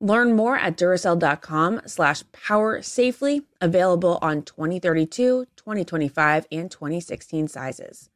[0.00, 8.08] Learn more at Duracell.com slash power safely, available on 2032, 2025, and 2016 sizes.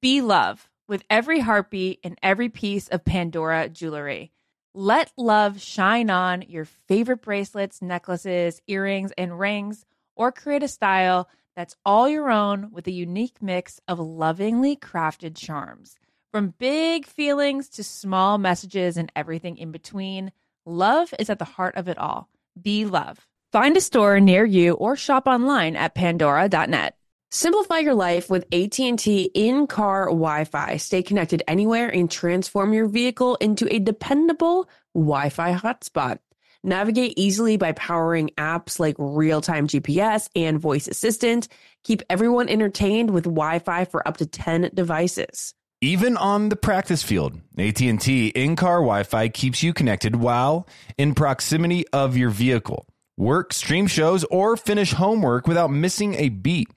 [0.00, 4.30] Be love with every heartbeat and every piece of Pandora jewelry.
[4.74, 11.28] Let love shine on your favorite bracelets, necklaces, earrings, and rings, or create a style
[11.56, 15.96] that's all your own with a unique mix of lovingly crafted charms.
[16.32, 20.32] From big feelings to small messages and everything in between,
[20.66, 22.28] love is at the heart of it all.
[22.60, 23.26] Be love.
[23.52, 26.96] Find a store near you or shop online at pandora.net.
[27.30, 30.76] Simplify your life with AT&T in-car Wi-Fi.
[30.76, 36.18] Stay connected anywhere and transform your vehicle into a dependable Wi-Fi hotspot.
[36.62, 41.48] Navigate easily by powering apps like real-time GPS and voice assistant.
[41.82, 45.54] Keep everyone entertained with Wi-Fi for up to 10 devices.
[45.84, 52.16] Even on the practice field, AT&T in-car Wi-Fi keeps you connected while in proximity of
[52.16, 52.86] your vehicle.
[53.18, 56.68] Work, stream shows, or finish homework without missing a beat.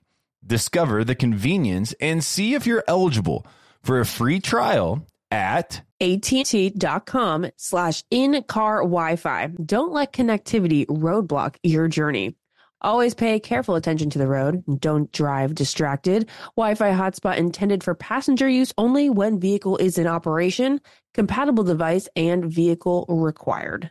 [0.46, 3.46] Discover the convenience and see if you're eligible
[3.82, 9.46] for a free trial at att.com slash in-car Wi-Fi.
[9.64, 12.34] Don't let connectivity roadblock your journey.
[12.80, 14.62] Always pay careful attention to the road.
[14.80, 16.28] Don't drive distracted.
[16.56, 20.80] Wi-Fi hotspot intended for passenger use only when vehicle is in operation.
[21.12, 23.90] Compatible device and vehicle required.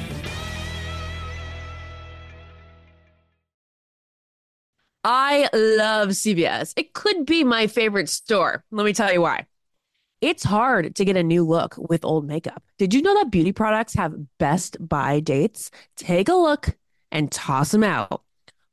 [5.03, 6.73] I love CVS.
[6.75, 8.63] It could be my favorite store.
[8.71, 9.47] Let me tell you why.
[10.21, 12.63] It's hard to get a new look with old makeup.
[12.77, 15.71] Did you know that beauty products have best buy dates?
[15.95, 16.77] Take a look
[17.11, 18.21] and toss them out.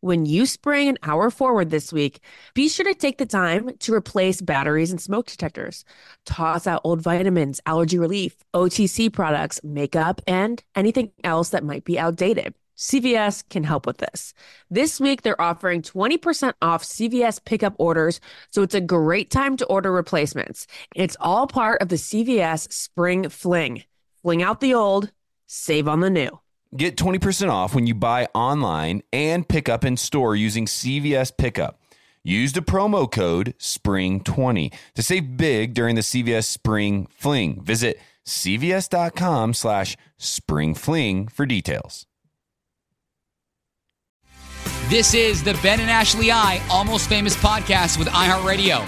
[0.00, 2.20] When you spring an hour forward this week,
[2.54, 5.84] be sure to take the time to replace batteries and smoke detectors.
[6.26, 11.98] Toss out old vitamins, allergy relief, OTC products, makeup, and anything else that might be
[11.98, 12.54] outdated.
[12.78, 14.32] CVS can help with this.
[14.70, 19.66] This week, they're offering 20% off CVS pickup orders, so it's a great time to
[19.66, 20.66] order replacements.
[20.94, 23.82] It's all part of the CVS Spring Fling.
[24.22, 25.10] Fling out the old,
[25.46, 26.38] save on the new.
[26.76, 31.80] Get 20% off when you buy online and pick up in store using CVS Pickup.
[32.22, 37.62] Use the promo code SPRING20 to save big during the CVS Spring Fling.
[37.62, 42.06] Visit cvs.com slash springfling for details.
[44.88, 48.78] This is the Ben and Ashley I Almost Famous podcast with iHeartRadio.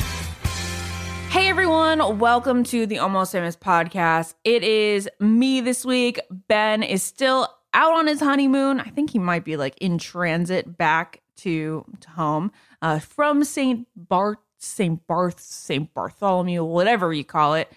[1.29, 4.33] Hey everyone, welcome to the Almost Famous podcast.
[4.43, 6.19] It is me this week.
[6.31, 8.81] Ben is still out on his honeymoon.
[8.81, 12.51] I think he might be like in transit back to, to home
[12.81, 13.87] uh, from St.
[13.95, 15.07] Bart, St.
[15.07, 15.93] Barth, St.
[15.93, 17.71] Bartholomew, whatever you call it.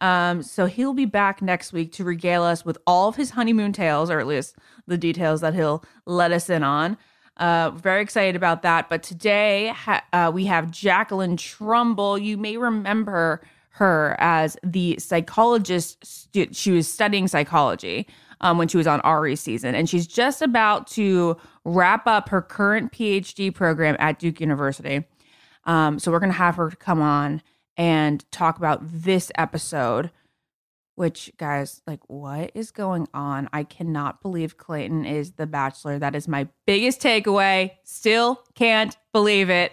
[0.00, 3.72] Um, so he'll be back next week to regale us with all of his honeymoon
[3.72, 4.54] tales, or at least
[4.86, 6.98] the details that he'll let us in on.
[7.40, 8.88] Uh, very excited about that.
[8.88, 12.18] But today ha- uh, we have Jacqueline Trumbull.
[12.18, 13.40] You may remember
[13.70, 16.04] her as the psychologist.
[16.04, 18.06] Stu- she was studying psychology
[18.42, 22.42] um, when she was on Arie season, and she's just about to wrap up her
[22.42, 25.04] current PhD program at Duke University.
[25.64, 27.42] Um, so we're going to have her come on
[27.76, 30.10] and talk about this episode
[31.00, 33.48] which guys like what is going on?
[33.54, 35.98] I cannot believe clayton is the bachelor.
[35.98, 37.70] That is my biggest takeaway.
[37.84, 39.72] Still can't believe it.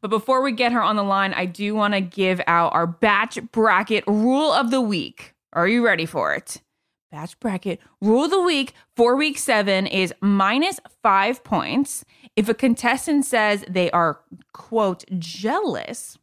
[0.00, 2.86] But before we get her on the line i do want to give out our
[2.86, 5.34] batch bracket rule of the week.
[5.52, 6.62] Are you ready for it?
[7.10, 12.04] Batch bracket rule of the week for week seven is minus five points.
[12.36, 14.20] If a contestant says they are
[14.52, 16.16] quote jealous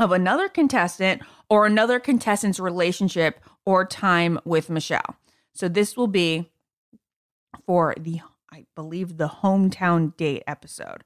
[0.00, 5.16] of another contestant or another contestant's relationship or time with Michelle.
[5.52, 6.50] So this will be
[7.66, 8.20] for the,
[8.52, 11.04] I believe, the hometown date episode.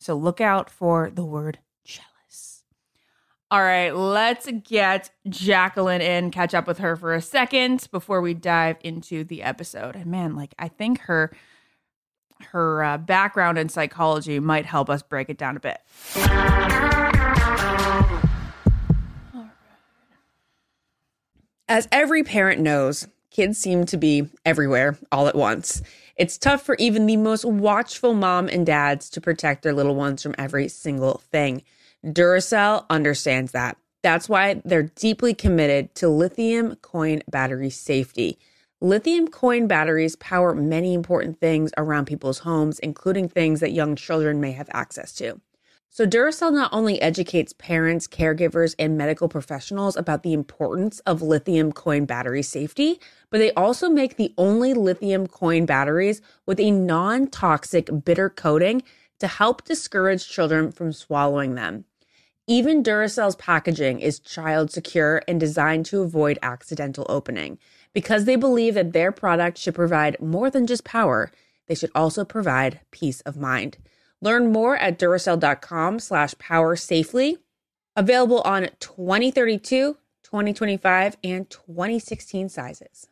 [0.00, 2.64] So look out for the word jealous.
[3.50, 8.34] All right, let's get Jacqueline in, catch up with her for a second before we
[8.34, 9.94] dive into the episode.
[9.94, 11.32] And man, like I think her
[12.46, 15.78] her uh, background in psychology might help us break it down a bit.
[21.68, 25.80] As every parent knows, kids seem to be everywhere all at once.
[26.16, 30.22] It's tough for even the most watchful mom and dads to protect their little ones
[30.22, 31.62] from every single thing.
[32.04, 33.76] Duracell understands that.
[34.02, 38.38] That's why they're deeply committed to lithium coin battery safety.
[38.80, 44.40] Lithium coin batteries power many important things around people's homes, including things that young children
[44.40, 45.40] may have access to.
[45.94, 51.70] So, Duracell not only educates parents, caregivers, and medical professionals about the importance of lithium
[51.70, 52.98] coin battery safety,
[53.28, 58.82] but they also make the only lithium coin batteries with a non toxic bitter coating
[59.20, 61.84] to help discourage children from swallowing them.
[62.46, 67.58] Even Duracell's packaging is child secure and designed to avoid accidental opening.
[67.92, 71.30] Because they believe that their product should provide more than just power,
[71.66, 73.76] they should also provide peace of mind.
[74.22, 77.38] Learn more at Duracell.com slash power safely.
[77.96, 83.08] Available on 2032, 2025, and 2016 sizes.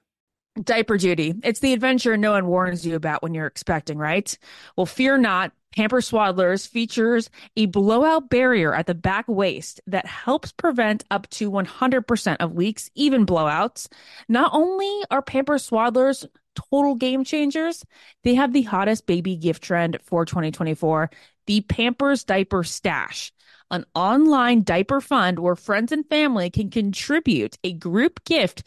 [0.62, 1.34] Diaper duty.
[1.42, 4.36] It's the adventure no one warns you about when you're expecting, right?
[4.76, 5.52] Well, fear not.
[5.74, 11.50] Pamper Swaddlers features a blowout barrier at the back waist that helps prevent up to
[11.50, 13.86] 100% of leaks, even blowouts.
[14.28, 16.26] Not only are Pamper Swaddlers
[16.56, 17.84] total game changers,
[18.24, 21.10] they have the hottest baby gift trend for 2024
[21.46, 23.32] the Pampers Diaper Stash,
[23.72, 28.62] an online diaper fund where friends and family can contribute a group gift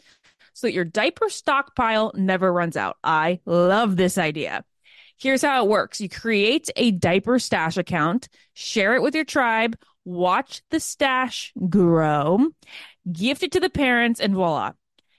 [0.52, 2.98] so that your diaper stockpile never runs out.
[3.02, 4.64] I love this idea.
[5.18, 9.76] Here's how it works you create a diaper stash account, share it with your tribe,
[10.04, 12.48] watch the stash grow,
[13.10, 14.72] gift it to the parents, and voila.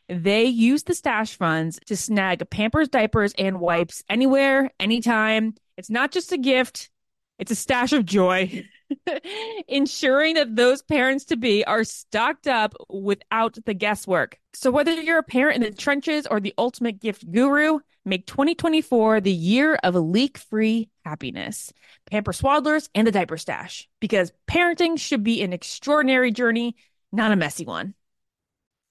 [0.07, 5.55] They use the stash funds to snag Pampers diapers and wipes anywhere, anytime.
[5.77, 6.91] It's not just a gift,
[7.39, 8.65] it's a stash of joy.
[9.67, 14.39] ensuring that those parents to be are stocked up without the guesswork.
[14.53, 19.21] So, whether you're a parent in the trenches or the ultimate gift guru, make 2024
[19.21, 21.73] the year of leak free happiness.
[22.09, 26.75] Pamper Swaddlers and the Diaper Stash, because parenting should be an extraordinary journey,
[27.11, 27.95] not a messy one.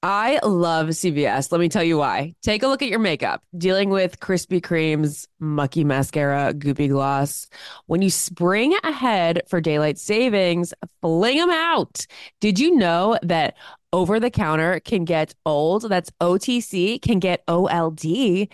[0.06, 1.50] I love CVS.
[1.50, 2.34] Let me tell you why.
[2.42, 3.42] Take a look at your makeup.
[3.56, 7.48] Dealing with Krispy Kreme's, mucky mascara, goopy gloss.
[7.86, 12.06] When you spring ahead for daylight savings, fling them out.
[12.42, 13.56] Did you know that
[13.94, 15.88] over the counter can get old?
[15.88, 18.48] That's OTC, can get OLD.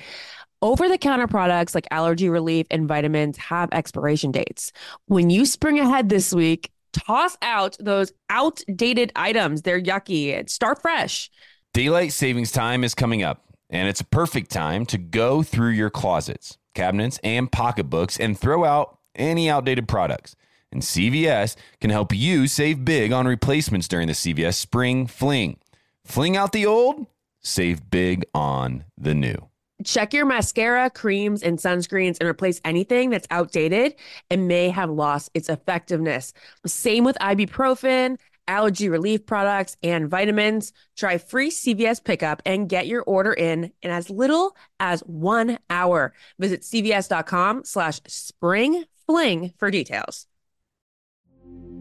[0.63, 4.73] Over the counter products like allergy relief and vitamins have expiration dates.
[5.07, 9.63] When you spring ahead this week, toss out those outdated items.
[9.63, 10.49] They're yucky.
[10.51, 11.31] Start fresh.
[11.73, 15.89] Daylight savings time is coming up, and it's a perfect time to go through your
[15.89, 20.37] closets, cabinets, and pocketbooks and throw out any outdated products.
[20.71, 25.59] And CVS can help you save big on replacements during the CVS Spring Fling.
[26.05, 27.07] Fling out the old,
[27.41, 29.50] save big on the new.
[29.85, 33.95] Check your mascara, creams, and sunscreens and replace anything that's outdated
[34.31, 36.33] and may have lost its effectiveness.
[36.67, 40.73] Same with ibuprofen, allergy relief products, and vitamins.
[40.97, 46.13] Try free CVS pickup and get your order in in as little as one hour.
[46.39, 50.27] Visit cvs.com slash spring fling for details.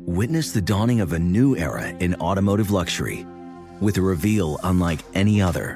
[0.06, 3.26] Witness the dawning of a new era in automotive luxury
[3.80, 5.76] with a reveal unlike any other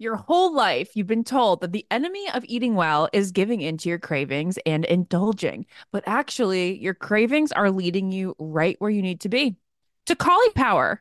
[0.00, 3.90] Your whole life, you've been told that the enemy of eating well is giving into
[3.90, 5.66] your cravings and indulging.
[5.92, 9.56] But actually, your cravings are leading you right where you need to be.
[10.06, 11.00] to Caulipower.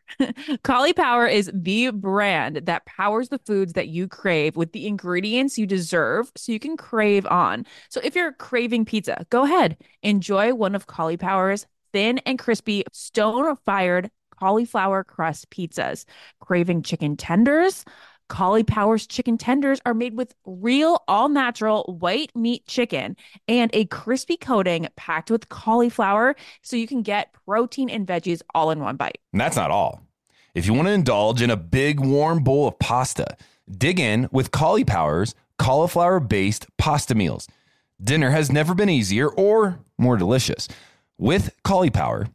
[0.97, 5.65] Power is the brand that powers the foods that you crave with the ingredients you
[5.65, 7.65] deserve so you can crave on.
[7.87, 13.55] So if you're craving pizza, go ahead, enjoy one of Caulipower's thin and crispy stone
[13.65, 16.05] fired cauliflower crust pizzas.
[16.39, 17.85] Craving chicken tenders?
[18.29, 23.17] Caulipower's chicken tenders are made with real, all natural white meat chicken
[23.47, 28.71] and a crispy coating packed with cauliflower so you can get protein and veggies all
[28.71, 29.17] in one bite.
[29.33, 30.03] And that's not all.
[30.53, 33.35] If you want to indulge in a big warm bowl of pasta,
[33.69, 37.47] dig in with Caulipower's cauliflower based pasta meals.
[38.01, 40.67] Dinner has never been easier or more delicious.
[41.17, 42.31] With Caulipower,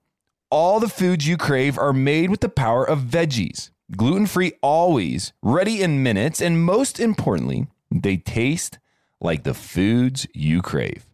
[0.50, 5.32] all the foods you crave are made with the power of veggies gluten free always,
[5.42, 8.78] ready in minutes, and most importantly, they taste
[9.20, 11.06] like the foods you crave.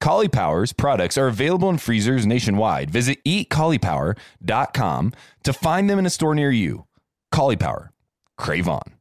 [0.00, 2.90] Caulipower's products are available in freezers nationwide.
[2.90, 6.86] Visit eatcaulipower.com to find them in a store near you.
[7.32, 7.88] Caulipower,
[8.36, 8.94] crave on.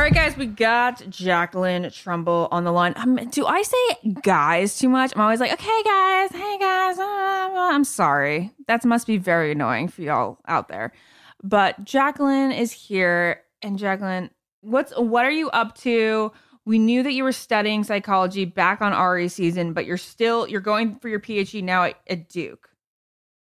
[0.00, 2.94] All right, guys, we got Jacqueline Trumbull on the line.
[2.96, 5.12] Um, do I say guys too much?
[5.14, 6.98] I'm always like, okay, guys, hey, guys.
[6.98, 8.50] Uh, I'm sorry.
[8.66, 10.94] That must be very annoying for y'all out there.
[11.42, 13.42] But Jacqueline is here.
[13.60, 14.30] And Jacqueline,
[14.62, 16.32] what's what are you up to?
[16.64, 20.62] We knew that you were studying psychology back on Arie season, but you're still you're
[20.62, 22.70] going for your PhD now at, at Duke.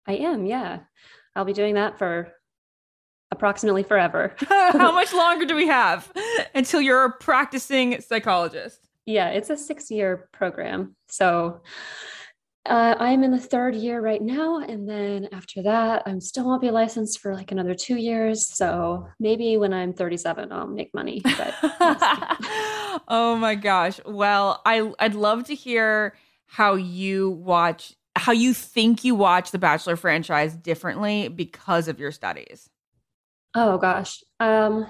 [0.06, 0.80] I am, yeah.
[1.34, 2.34] I'll be doing that for
[3.32, 4.36] approximately forever.
[4.48, 6.12] How much longer do we have
[6.54, 8.80] until you're a practicing psychologist?
[9.06, 10.96] Yeah, it's a six year program.
[11.08, 11.62] So
[12.66, 14.60] uh, I'm in the third year right now.
[14.60, 18.48] And then after that, I'm still won't be licensed for like another two years.
[18.48, 21.22] So maybe when I'm 37, I'll make money.
[21.24, 21.56] But
[23.08, 24.00] oh my gosh.
[24.06, 29.60] Well, I, I'd love to hear how you watch, how you think you watch the
[29.60, 32.70] Bachelor franchise differently because of your studies.
[33.56, 34.24] Oh gosh.
[34.40, 34.88] Um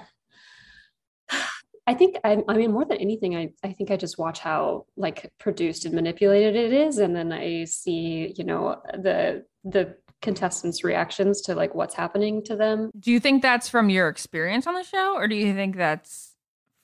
[1.86, 4.86] I think I, I mean more than anything I, I think I just watch how
[4.96, 10.84] like produced and manipulated it is and then I see you know the the contestants
[10.84, 12.90] reactions to like what's happening to them.
[12.98, 16.36] Do you think that's from your experience on the show or do you think that's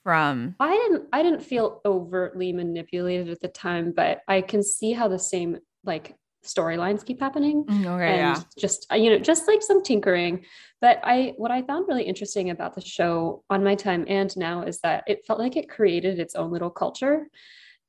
[0.03, 4.91] from I didn't I didn't feel overtly manipulated at the time but I can see
[4.91, 6.15] how the same like
[6.45, 8.41] storylines keep happening Mm, okay, and yeah.
[8.57, 10.45] just uh, you know just like some tinkering.
[10.81, 14.63] But i what i found really interesting about the show on my time and now
[14.63, 17.27] is that it felt like it created its own little culture.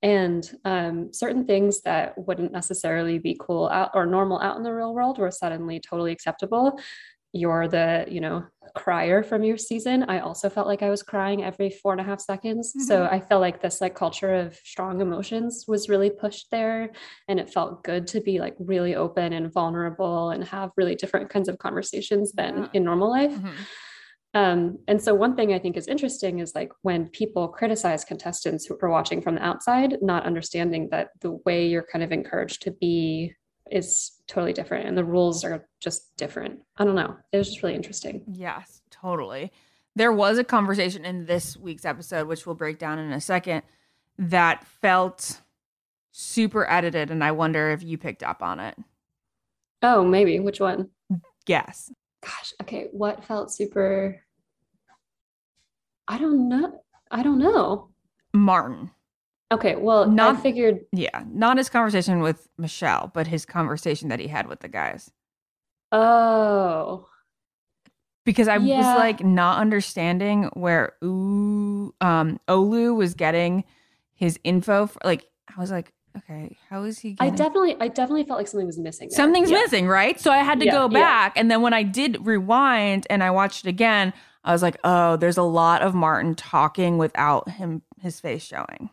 [0.03, 4.73] And um, certain things that wouldn't necessarily be cool out or normal out in the
[4.73, 6.79] real world were suddenly totally acceptable
[7.33, 8.45] you're the you know
[8.77, 12.05] crier from your season i also felt like i was crying every four and a
[12.05, 16.47] half seconds so i felt like this like culture of strong emotions was really pushed
[16.51, 16.91] there
[17.29, 21.29] and it felt good to be like really open and vulnerable and have really different
[21.31, 22.69] kinds of conversations than Yeah.
[22.75, 23.53] in normal life Mhm.
[24.35, 28.65] um, and so one thing I think is interesting is like when people criticize contestants
[28.67, 32.63] who are watching from the outside, not understanding that the way you're kind of encouraged
[32.63, 33.35] to be
[33.71, 36.61] is totally different and the rules are just different.
[36.77, 37.17] I don't know.
[37.33, 38.23] It was just really interesting.
[38.27, 39.53] Yes, totally.
[39.97, 43.63] There was a conversation in this week's episode, which we'll break down in a second,
[44.19, 45.41] that felt
[46.13, 47.11] super edited.
[47.11, 48.77] And I wonder if you picked up on it.
[49.83, 50.39] Oh, maybe.
[50.39, 50.91] Which one?
[51.47, 51.91] Yes.
[52.23, 52.89] Gosh, okay.
[52.93, 54.23] What felt super
[56.11, 56.83] I don't know.
[57.13, 57.91] I don't know.
[58.33, 58.91] Martin.
[59.53, 61.25] Okay, well, Not- I figured Yeah.
[61.27, 65.11] Not his conversation with Michelle, but his conversation that he had with the guys.
[65.93, 67.07] oh,
[68.25, 68.77] Because I Yeah.
[68.79, 73.65] was like not understanding where ooh, um, Olu was getting
[74.13, 74.87] his info.
[74.87, 75.25] For, like,
[75.57, 78.79] I was like, okay, how is he I definitely I definitely felt like something was
[78.79, 79.09] missing.
[79.09, 79.17] there.
[79.17, 79.59] something's Yeah.
[79.63, 80.21] missing, right?
[80.21, 81.33] So I had to Yeah, go back.
[81.37, 84.13] And then when I did rewind and I watched it again,
[84.45, 88.91] I was like, oh, there's a lot of Martin talking without him his face showing.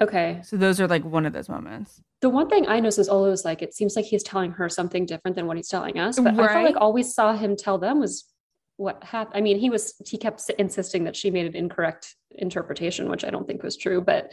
[0.00, 0.40] Okay.
[0.42, 2.00] So those are like one of those moments.
[2.22, 4.68] The one thing I noticed is Olu was like, it seems like he's telling her
[4.68, 6.18] something different than what he's telling us.
[6.18, 8.24] But I felt like all we saw him tell them was
[8.76, 9.36] what happened.
[9.36, 13.30] I mean, he was he kept insisting that she made an incorrect interpretation, which I
[13.30, 14.00] don't think was true.
[14.00, 14.32] But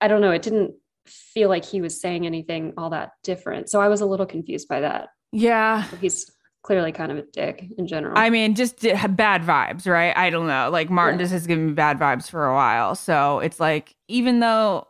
[0.00, 0.30] I don't know.
[0.30, 0.74] It didn't
[1.06, 3.70] feel like he was saying anything all that different.
[3.70, 5.08] So I was a little confused by that.
[5.32, 5.86] Yeah.
[6.00, 6.30] He's
[6.62, 8.16] clearly kind of a dick in general.
[8.16, 10.16] I mean, just bad vibes, right?
[10.16, 10.70] I don't know.
[10.70, 11.24] Like Martin Yeah.
[11.24, 12.94] just has given me bad vibes for a while.
[12.94, 14.86] So it's like, even though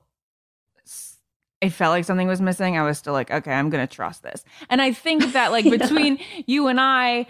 [1.61, 4.23] it felt like something was missing, I was still like, okay, I'm going to trust
[4.23, 4.45] this.
[4.69, 5.76] And I think that, like, Yeah.
[5.76, 7.26] between you and I,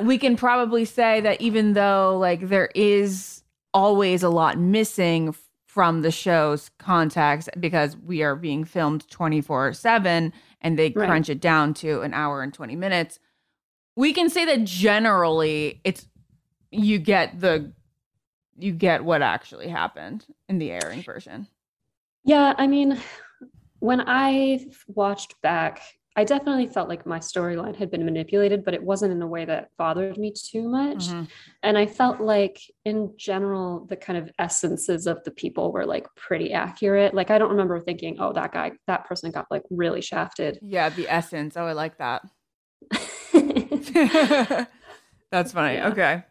[0.00, 3.42] we can probably say that even though, like, there is
[3.74, 5.34] always a lot missing
[5.66, 11.06] from the show's context because we are being filmed 24 7 and they Right.
[11.06, 13.18] crunch it down to an hour and 20 minutes.
[13.96, 16.06] We can say that generally it's
[16.70, 17.72] you get the
[18.58, 21.46] you get what actually happened in the airing version.
[22.24, 23.00] Yeah, I mean,
[23.80, 25.82] when I watched back,
[26.14, 29.44] I definitely felt like my storyline had been manipulated, but it wasn't in a way
[29.46, 31.08] that bothered me too much.
[31.08, 31.28] Mhm.
[31.62, 36.06] And I felt like, in general, the kind of essences of the people were like
[36.14, 37.14] pretty accurate.
[37.14, 40.58] Like, I don't remember thinking, oh, that guy, that person got like really shafted.
[40.60, 41.56] Yeah, the essence.
[41.56, 42.22] Oh, I like that.
[45.30, 45.74] That's funny.
[45.76, 45.88] Yeah.
[45.88, 46.24] Okay.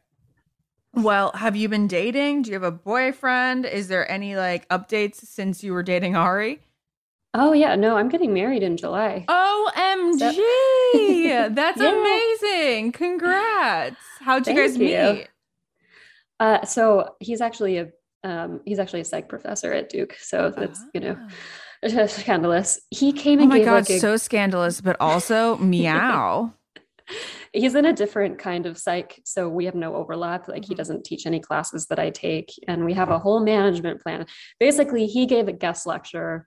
[0.94, 2.44] Well, have you been dating?
[2.44, 3.66] Do you have a boyfriend?
[3.66, 6.60] Is there any like updates since you were dating Arie?
[7.34, 9.24] oh, yeah, no, I'm getting married in July.
[9.30, 10.20] OMG.
[11.56, 11.98] That's Yeah.
[11.98, 12.92] amazing.
[12.92, 13.96] Congrats.
[14.20, 14.86] How'd you Thank guys you.
[15.14, 15.28] meet?
[16.42, 17.90] Uh, so he's actually a
[18.24, 20.16] um, he's actually a psych professor at Duke.
[20.20, 21.18] So that's you know
[22.08, 22.82] scandalous.
[22.92, 26.54] He came Oh and my gave god, like a, so scandalous, but also meow.
[27.54, 30.48] He's in a different kind of psych so we have no overlap.
[30.48, 30.78] Like he Mhm.
[30.78, 34.26] doesn't teach any classes that i take and we have a whole management plan.
[34.60, 36.46] Basically he gave a guest lecture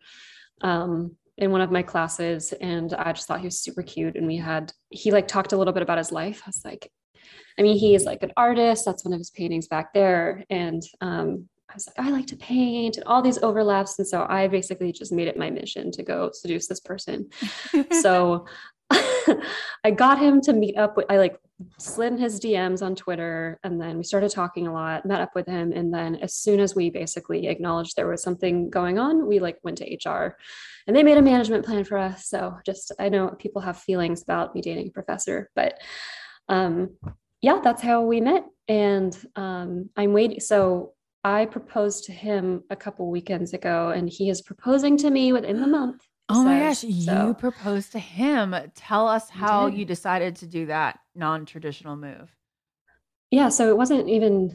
[0.62, 4.26] um, in one of my classes and i just thought he was super cute and
[4.26, 6.42] we had he like talked a little bit about his life.
[6.46, 6.90] I was like
[7.58, 8.84] i mean he is like an artist.
[8.84, 10.44] That's one of his paintings back there.
[10.50, 13.98] And um, I was like, I like to paint and all these overlaps.
[13.98, 17.28] And so I basically just made it my mission to go seduce this person.
[18.02, 18.46] So
[19.84, 21.38] I got him to meet up with I like
[21.78, 25.34] slid in his DMs on Twitter and then we started talking a lot, met up
[25.34, 29.26] with him and then as soon as we basically acknowledged there was something going on,
[29.26, 30.36] we like went to HR
[30.86, 32.28] and they made a management plan for us.
[32.28, 35.78] So just I know people have feelings about me dating a professor, but
[36.48, 36.96] um
[37.40, 42.76] yeah, that's how we met and um I'm waiting so I proposed to him a
[42.76, 46.06] couple weekends ago and he is proposing to me within the month.
[46.28, 48.54] Oh my gosh, So- you proposed to him.
[48.74, 52.34] Tell us how you decided to do that non-traditional move.
[53.30, 54.54] yeah so it wasn't even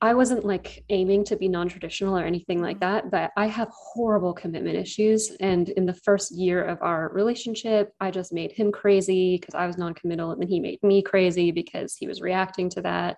[0.00, 2.94] i wasn't like aiming to be non-traditional or anything like mm-hmm.
[2.94, 7.92] that but i have horrible commitment issues and in the first year of our relationship
[8.00, 11.50] i just made him crazy because i was non-committal and then he made me crazy
[11.50, 13.16] because he was reacting to that.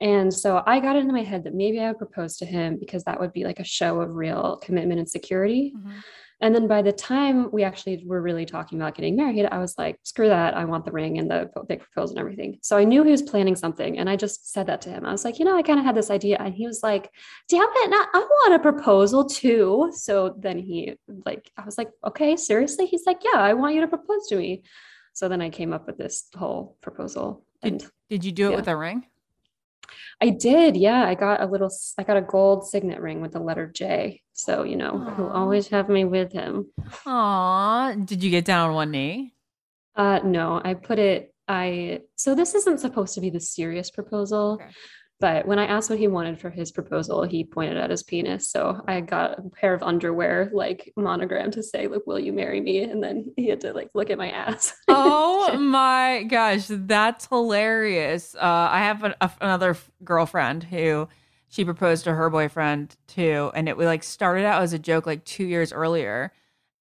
[0.00, 2.76] And so i got it into my head that maybe i would propose to him
[2.78, 5.98] because that would be like a show of real commitment and security mm-hmm.
[6.44, 9.78] And then by the time we actually were really talking about getting married, I was
[9.78, 10.54] like, screw that.
[10.54, 12.58] I want the ring and the big proposal and everything.
[12.60, 13.98] So I knew he was planning something.
[13.98, 15.06] And I just said that to him.
[15.06, 16.36] I was like, you know, I kind of had this idea.
[16.38, 17.10] And he was like,
[17.48, 19.90] damn it, not, I want a proposal too.
[19.94, 22.84] So then he, like, I was like, okay, seriously?
[22.84, 24.64] He's like, yeah, I want you to propose to me.
[25.14, 27.42] So then I came up with this whole proposal.
[27.62, 28.56] Did, And did you do it yeah.
[28.56, 29.06] with a ring?
[30.20, 30.76] I did.
[30.76, 31.04] Yeah.
[31.04, 34.22] I got a little, I got a gold signet ring with the letter J.
[34.32, 36.66] So, you know, he'll always have me with him.
[37.06, 39.34] Aw, did you get down on one knee?
[39.96, 44.54] Uh, no, I put it, I, so this isn't supposed to be the serious proposal,
[44.60, 44.70] Okay.
[45.20, 48.50] But when I asked what he wanted for his proposal, he pointed at his penis.
[48.50, 52.60] So I got a pair of underwear, like monogram to say, like, will you marry
[52.60, 52.82] me?
[52.82, 54.74] And then he had to like look at my ass.
[54.88, 58.34] Oh my gosh, that's hilarious.
[58.34, 61.08] Uh, I have an, a, another f- girlfriend who
[61.48, 65.24] she proposed to her boyfriend too, and it like started out as a joke like
[65.24, 66.32] two years earlier,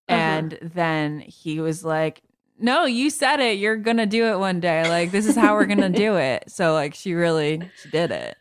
[0.10, 0.18] Uh-huh.
[0.20, 2.24] and then he was like,
[2.60, 3.58] "No, you said it.
[3.58, 4.88] You're gonna do it one day.
[4.90, 8.38] Like this is how we're gonna do it." So like she really she did it.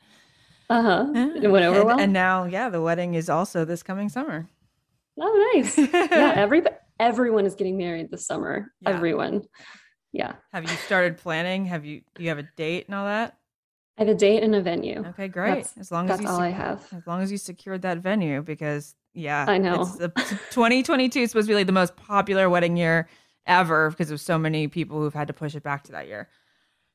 [0.70, 1.06] Uh-huh.
[1.42, 2.00] It went over and, well.
[2.00, 4.48] and now yeah, the wedding is also this coming summer.
[5.20, 5.76] oh, nice.
[5.92, 6.32] yeah.
[6.36, 6.62] Every,
[6.98, 8.72] everyone is getting married this summer.
[8.80, 8.90] Yeah.
[8.90, 9.42] Everyone.
[10.12, 10.34] Yeah.
[10.52, 11.66] Have you started planning?
[11.66, 13.36] Have you do you have a date and all that?
[13.98, 15.04] I have a date and a venue.
[15.08, 15.48] Okay, great.
[15.48, 16.86] That's- as long as That's you all sec- I have.
[16.96, 19.82] as long as you secured that venue because yeah I know.
[19.82, 23.08] it's the, 2022 is supposed to be like the most popular wedding year
[23.46, 26.28] ever because of so many people who've had to push it back to that year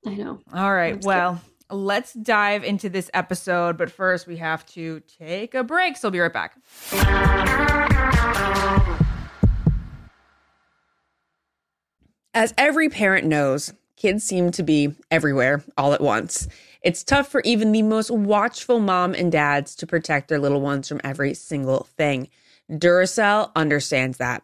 [0.06, 0.40] I know.
[0.54, 5.54] all right I'm well let's dive into this episode but first we have to take
[5.54, 6.58] a break so we'll be right back
[12.38, 16.48] As every parent knows, kids seem to be everywhere all at once.
[16.84, 20.88] It's tough for even the most watchful mom and dads to protect their little ones
[20.88, 22.30] from every single thing.
[22.70, 24.44] Duracell understands that.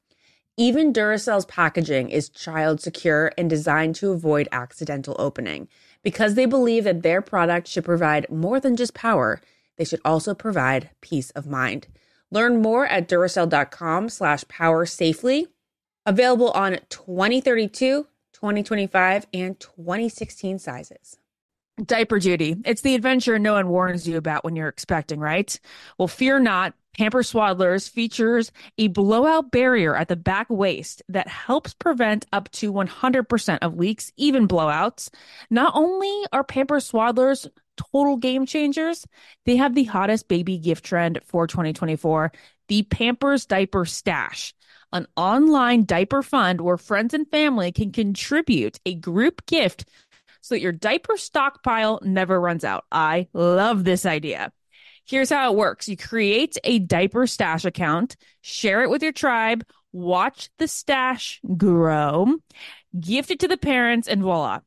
[0.57, 5.69] Even Duracell's packaging is child secure and designed to avoid accidental opening.
[6.03, 9.39] Because they believe that their product should provide more than just power,
[9.77, 11.87] they should also provide peace of mind.
[12.31, 15.47] Learn more at Duracell.com slash power safely.
[16.05, 21.17] Available on 2032, 2025, and 2016 sizes.
[21.85, 22.57] Diaper duty.
[22.65, 25.57] It's the adventure no one warns you about when you're expecting, right?
[25.97, 26.73] Well, fear not.
[26.97, 32.73] Pamper Swaddlers features a blowout barrier at the back waist that helps prevent up to
[32.73, 35.09] 100% of leaks, even blowouts.
[35.49, 39.07] Not only are Pamper Swaddlers total game changers,
[39.45, 42.31] they have the hottest baby gift trend for 2024
[42.67, 44.53] the Pampers Diaper Stash,
[44.93, 49.89] an online diaper fund where friends and family can contribute a group gift
[50.39, 52.85] so that your diaper stockpile never runs out.
[52.89, 54.53] I love this idea.
[55.05, 59.63] Here's how it works you create a diaper stash account, share it with your tribe,
[59.91, 62.37] watch the stash grow,
[62.99, 64.59] gift it to the parents, and voila.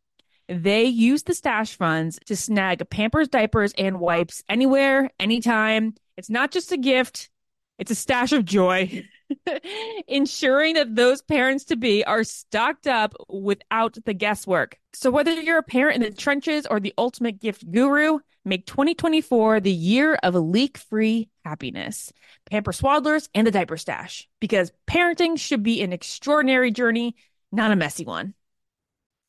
[0.48, 5.94] They use the stash funds to snag Pampers diapers and wipes anywhere, anytime.
[6.16, 7.30] It's not just a gift,
[7.78, 9.04] it's a stash of joy.
[10.06, 14.78] ensuring that those parents to be are stocked up without the guesswork.
[14.92, 19.60] So, whether you're a parent in the trenches or the ultimate gift guru, make 2024
[19.60, 22.12] the year of leak free happiness.
[22.50, 27.16] Pamper Swaddlers and the Diaper Stash, because parenting should be an extraordinary journey,
[27.52, 28.34] not a messy one.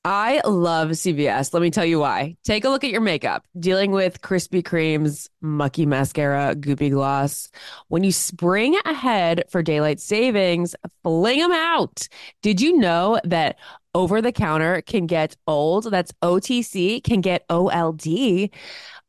[0.08, 1.52] I love CVS.
[1.52, 2.38] Let me tell you why.
[2.44, 3.44] Take a look at your makeup.
[3.60, 7.50] Dealing with Krispy Kreme's mucky mascara, goopy gloss.
[7.88, 12.08] When you spring ahead for daylight savings, fling them out.
[12.44, 13.58] Did you know that
[13.96, 15.86] over the counter can get old?
[15.86, 18.52] That's OTC, can get OLD.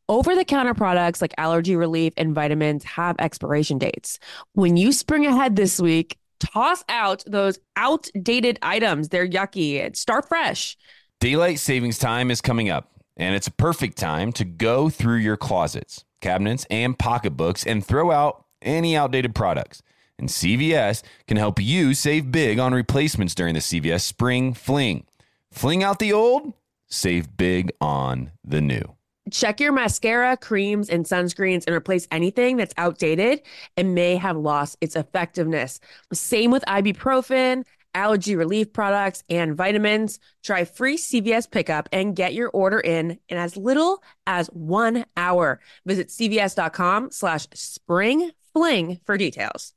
[0.08, 4.20] Over the counter products like allergy relief and vitamins have expiration dates.
[4.52, 9.08] When you spring ahead this week, toss out those outdated items.
[9.08, 9.96] They're yucky.
[9.96, 10.76] Start fresh.
[11.18, 15.36] Daylight savings time is coming up, and it's a perfect time to go through your
[15.36, 19.82] closets, cabinets, and pocketbooks and throw out any outdated products.
[20.20, 25.04] And CVS can help you save big on replacements during the CVS Spring Fling.
[25.50, 26.52] Fling out the old,
[26.86, 28.95] save big on the new.
[29.30, 33.42] Check your mascara, creams, and sunscreens and replace anything that's outdated
[33.76, 35.80] and may have lost its effectiveness.
[36.12, 40.20] Same with ibuprofen, allergy relief products, and vitamins.
[40.44, 45.60] Try free CVS pickup and get your order in in as little as one hour.
[45.86, 49.72] Visit cvs.com slash spring fling for details.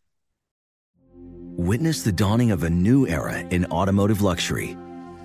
[1.58, 4.78] Witness the dawning of a new era in automotive luxury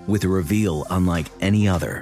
[0.07, 2.01] with a reveal unlike any other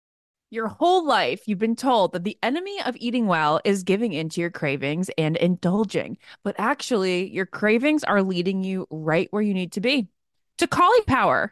[0.53, 4.41] Your whole life, you've been told that the enemy of eating well is giving into
[4.41, 6.17] your cravings and indulging.
[6.43, 10.09] But actually, your cravings are leading you right where you need to be
[10.57, 11.51] to Caulipower.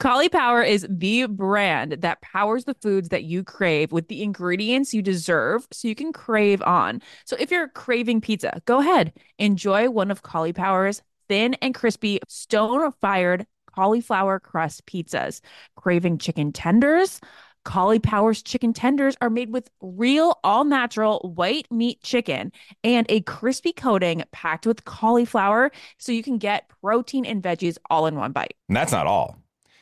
[0.00, 4.92] Collie Power is the brand that powers the foods that you crave with the ingredients
[4.92, 7.02] you deserve so you can crave on.
[7.26, 12.90] So if you're craving pizza, go ahead, enjoy one of Caulipower's thin and crispy stone
[13.00, 15.40] fired cauliflower crust pizzas.
[15.76, 17.20] Craving chicken tenders?
[17.64, 23.72] Caulipower's chicken tenders are made with real, all natural white meat chicken and a crispy
[23.72, 28.54] coating packed with cauliflower so you can get protein and veggies all in one bite.
[28.68, 29.38] And that's not all.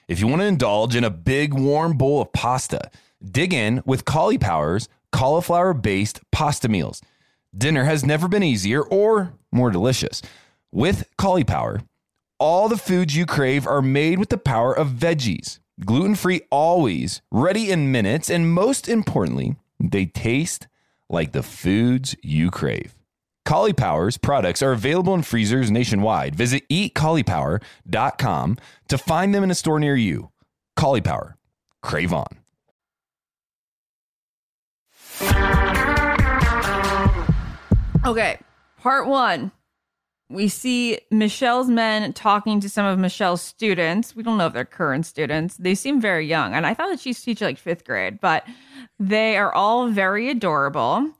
[0.08, 2.90] If you want to indulge in a big warm bowl of pasta,
[3.24, 7.02] dig in with Caulipower's cauliflower based pasta meals.
[7.56, 10.22] Dinner has never been easier or more delicious.
[10.70, 11.84] With Caulipower,
[12.38, 17.22] all the foods you crave are made with the power of veggies gluten free always,
[17.30, 20.68] ready in minutes, and most importantly, they taste
[21.08, 22.94] like the foods you crave.
[23.46, 26.34] Caulipower's products are available in freezers nationwide.
[26.34, 30.30] Visit eatcaulipower.com to find them in a store near you.
[30.78, 31.34] Caulipower,
[31.82, 32.26] crave on.
[38.04, 38.38] Okay,
[38.80, 39.52] part one.
[40.32, 44.16] We see Michelle's men talking to some of Michelle's students.
[44.16, 45.56] We don't know if they're current students.
[45.56, 46.54] They seem very young.
[46.54, 48.44] And I thought that she's teaching like fifth grade, but
[48.98, 51.10] they are all very adorable.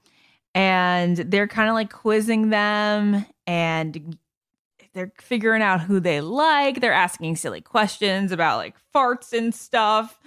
[0.54, 4.18] And they're kind of like quizzing them and
[4.94, 6.80] they're figuring out who they like.
[6.80, 10.18] They're asking silly questions about like farts and stuff.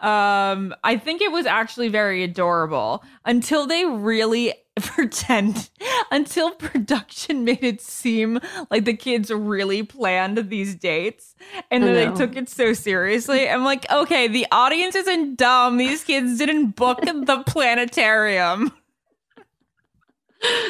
[0.00, 5.70] Um, I think it was actually very adorable until they really pretend
[6.10, 8.40] until production made it seem
[8.70, 11.34] like the kids really planned these dates
[11.70, 13.48] and then they took it so seriously.
[13.48, 15.76] I'm like, okay, the audience isn't dumb.
[15.76, 18.72] These kids didn't book the planetarium.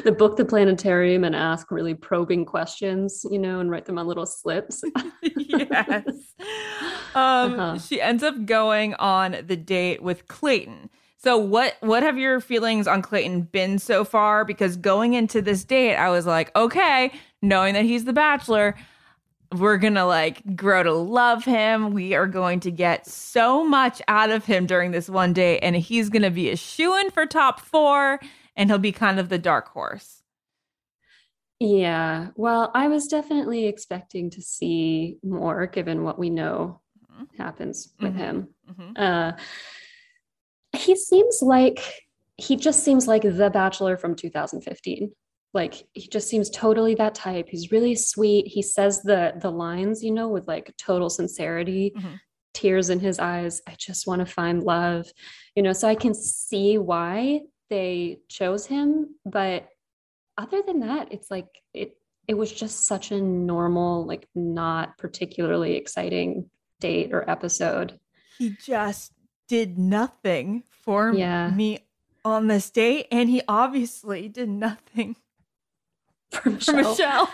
[0.05, 4.07] the book the planetarium and ask really probing questions, you know, and write them on
[4.07, 4.83] little slips.
[5.23, 6.05] yes.
[7.15, 7.79] Um, uh-huh.
[7.79, 10.91] She ends up going on the date with Clayton.
[11.23, 14.45] So what what have your feelings on Clayton been so far?
[14.45, 18.75] Because going into this date, I was like, okay, knowing that he's the bachelor,
[19.55, 21.93] we're gonna like grow to love him.
[21.93, 25.77] We are going to get so much out of him during this one day, and
[25.77, 28.19] he's gonna be a shoe in for top four
[28.57, 30.23] and he'll be kind of the dark horse.
[31.59, 32.29] Yeah.
[32.37, 36.81] Well, I was definitely expecting to see more given what we know
[37.13, 37.43] mm-hmm.
[37.43, 38.19] happens with mm-hmm.
[38.19, 38.49] him.
[38.71, 38.93] Mm-hmm.
[38.97, 39.33] Uh,
[40.75, 41.81] he seems like
[42.37, 45.13] he just seems like the bachelor from 2015
[45.53, 47.49] like he just seems totally that type.
[47.49, 48.47] He's really sweet.
[48.47, 52.15] He says the the lines you know with like total sincerity mm-hmm.
[52.55, 53.61] tears in his eyes.
[53.67, 55.11] I just want to find love.
[55.57, 59.69] You know so i can see why they chose him but
[60.39, 65.75] other than that it's like it it was just such a normal like not particularly
[65.75, 66.49] exciting
[66.81, 67.99] date or episode.
[68.39, 69.13] He just
[69.51, 71.51] did nothing for yeah.
[71.51, 71.81] me
[72.25, 75.17] on this date and he obviously did nothing
[76.31, 76.75] for Michelle.
[76.77, 77.33] For Michelle.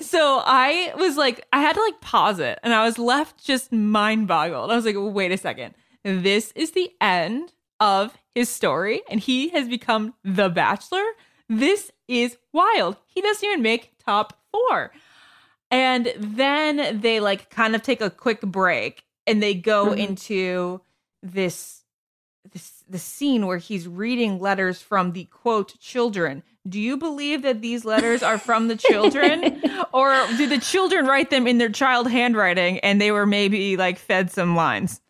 [0.00, 3.72] so I was like, I had to like pause it and I was left just
[3.72, 4.70] mind boggled.
[4.70, 5.74] I was like, wait a second.
[6.04, 11.02] This is the end of his story and he has become the bachelor.
[11.48, 12.98] This is wild.
[13.06, 14.92] He doesn't even make top four.
[15.72, 19.98] And then they like kind of take a quick break and they go mm-hmm.
[19.98, 20.80] into
[21.22, 21.82] this
[22.52, 26.42] this the scene where he's reading letters from the quote children.
[26.68, 31.30] Do you believe that these letters are from the children or do the children write
[31.30, 35.00] them in their child handwriting and they were maybe like fed some lines?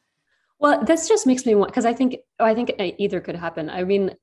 [0.59, 3.68] Well, this just makes me want because I think I think either could happen.
[3.68, 4.14] I mean,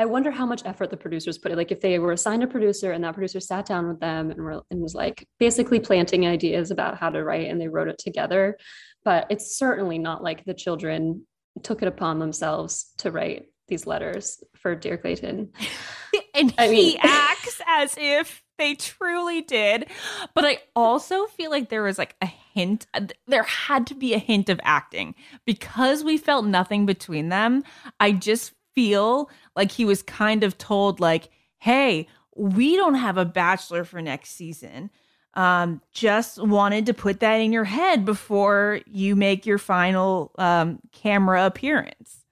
[0.00, 1.58] I wonder how much effort the producers put in.
[1.58, 4.40] Like if they were assigned a producer and that producer sat down with them and,
[4.40, 7.98] were, and was like basically planting ideas about how to write and they wrote it
[7.98, 8.56] together.
[9.04, 11.26] But it's certainly not like the children
[11.62, 15.52] took it upon themselves to write these letters for Dear Clayton.
[16.34, 19.86] and I he mean, acts as if they truly did.
[20.34, 22.86] But I also feel like there was like a hint,
[23.26, 25.14] there had to be a hint of acting
[25.46, 27.62] because we felt nothing between them.
[27.98, 33.24] I just feel like he was kind of told, like, hey, we don't have a
[33.24, 34.90] bachelor for next season.
[35.34, 40.80] Um, just wanted to put that in your head before you make your final um,
[40.92, 42.24] camera appearance.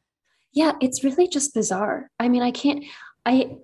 [0.53, 2.11] Yeah, it's really just bizarre.
[2.19, 2.85] I mean, I can't,
[3.25, 3.57] I,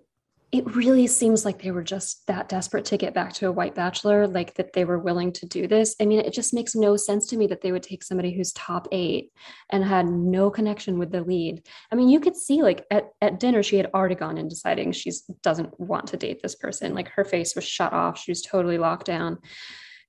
[0.55, 3.75] it really seems like they were just that desperate to get back to a white
[3.75, 5.97] bachelor, like that they were willing to do this.
[6.01, 8.53] I mean, it just makes no sense to me that they would take somebody who's
[8.53, 9.33] top eight
[9.71, 11.67] and had no connection with the lead.
[11.91, 14.93] I mean, you could see like at, at dinner, she had already gone in deciding
[14.93, 15.11] she
[15.43, 16.95] doesn't want to date this person.
[16.95, 18.21] Like her face was shut off.
[18.21, 19.39] She was totally locked down.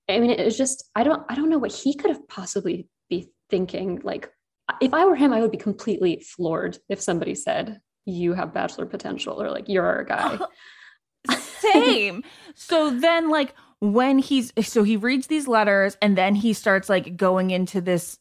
[0.08, 2.88] I mean, it was just, I don't, I don't know what he could have possibly
[3.10, 4.00] be thinking.
[4.04, 4.30] Like,
[4.80, 8.86] if I were him, I would be completely floored if somebody said, you have bachelor
[8.86, 10.38] potential or like you're our guy.
[11.60, 12.24] Same.
[12.54, 17.18] so then like when he's so he reads these letters and then he starts like
[17.18, 18.20] going into this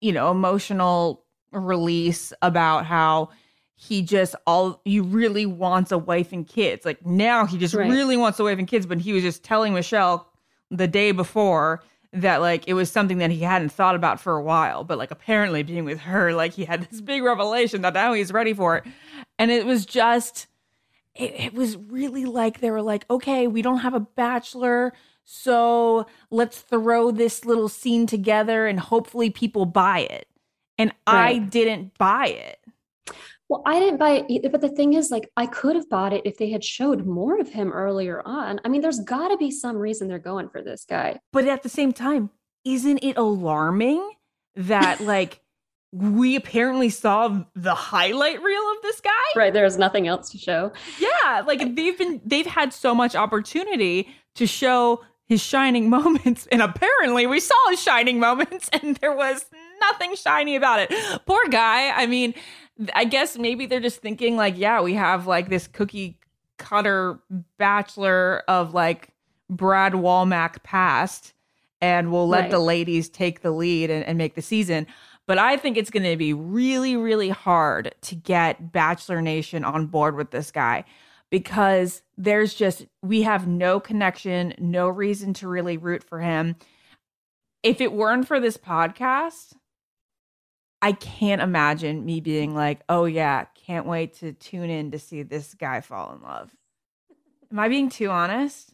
[0.00, 3.30] you know emotional release about how
[3.76, 6.84] he just all he really wants a wife and kids.
[6.84, 7.90] Like now he just right.
[7.90, 10.32] really wants a wife and kids, but he was just telling Michelle
[10.70, 14.42] the day before that like it was something that he hadn't thought about for a
[14.42, 18.12] while but like apparently being with her like he had this big revelation that now
[18.12, 18.84] he's ready for it.
[19.38, 20.46] And it was just
[21.14, 24.92] it, it was really like they were like okay we don't have a bachelor
[25.24, 30.28] so let's throw this little scene together and hopefully people buy it.
[30.78, 31.36] And right.
[31.36, 32.60] i didn't buy it
[33.48, 36.12] well, I didn't buy it either, but the thing is, like, I could have bought
[36.12, 38.60] it if they had showed more of him earlier on.
[38.64, 41.20] I mean, there's got to be some reason they're going for this guy.
[41.32, 42.30] But at the same time,
[42.64, 44.10] isn't it alarming
[44.56, 45.40] that like
[45.92, 49.10] we apparently saw the highlight reel of this guy.
[49.34, 49.52] Right.
[49.52, 50.72] There's nothing else to show.
[50.98, 56.60] Yeah, like they've been they've had so much opportunity to show his shining moments and
[56.60, 59.46] apparently we saw his shining moments and there was
[59.80, 60.92] nothing shiny about it.
[61.24, 61.90] Poor guy.
[61.90, 62.34] I mean,
[62.94, 66.18] I guess maybe they're just thinking like, yeah, we have like this cookie
[66.58, 67.18] cutter
[67.58, 69.10] bachelor of like
[69.48, 71.32] Brad Womack past
[71.80, 72.50] and we'll let Right.
[72.50, 74.86] the ladies take the lead and, and make the season.
[75.26, 79.86] But I think it's going to be really, really hard to get Bachelor Nation on
[79.86, 80.84] board with this guy
[81.30, 86.56] because there's just, we have no connection, no reason to really root for him.
[87.62, 89.54] If it weren't for this podcast,
[90.82, 95.22] I can't imagine me being like, oh, yeah, can't wait to tune in to see
[95.22, 96.50] this guy fall in love.
[97.50, 98.72] Am I being too honest?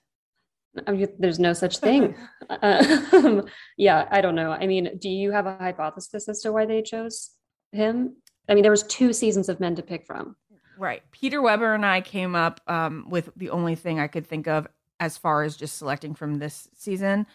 [0.87, 2.15] I mean, there's no such thing.
[2.51, 3.45] um,
[3.77, 4.51] yeah, I don't know.
[4.51, 7.31] I mean, do you have a hypothesis as to why they chose
[7.73, 8.17] him?
[8.49, 10.37] I mean, there was two seasons of men to pick from.
[10.79, 11.03] Right.
[11.13, 14.67] Peter Weber and I came up um, with the only thing I could think of
[14.99, 17.27] as far as just selecting from this season.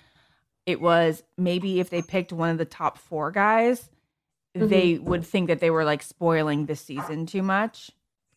[0.66, 3.90] It was maybe if they picked one of the top four guys,
[4.66, 5.06] they mm-hmm.
[5.06, 7.92] would think that they were like spoiling this season too much.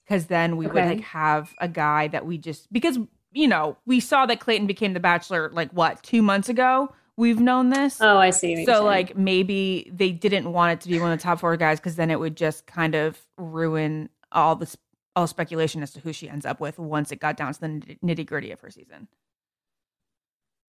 [0.04, 2.98] Because then we would like have a guy that we just because
[3.32, 6.92] you know we saw that Clayton became the Bachelor like what two months ago.
[7.16, 7.98] We've known this.
[8.00, 8.64] Oh, I see.
[8.64, 11.78] So like maybe they didn't want it to be one of the top four guys
[11.78, 14.74] because then it would just kind of ruin all the
[15.14, 17.68] all speculation as to who she ends up with once it got down to the
[18.04, 19.08] nitty gritty of her season.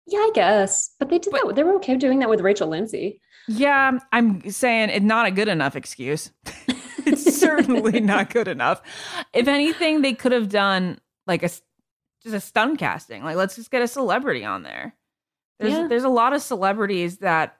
[0.08, 0.90] Yeah, I guess.
[0.98, 1.52] But they did that.
[1.54, 3.20] They were okay doing that with Rachel Lindsay.
[3.46, 6.30] Yeah, I'm saying it's not a good enough excuse.
[7.06, 8.82] it's certainly not good enough.
[9.32, 13.22] If anything, they could have done like a just a stun casting.
[13.24, 14.94] Like let's just get a celebrity on there.
[15.58, 15.86] There's Yeah.
[15.88, 17.56] there's a lot of celebrities that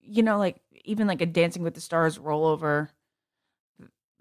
[0.00, 2.88] you know like even like a Dancing with the Stars rollover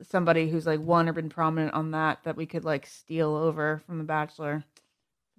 [0.01, 3.81] somebody who's like one or been prominent on that that we could like steal over
[3.85, 4.63] from the Bachelor.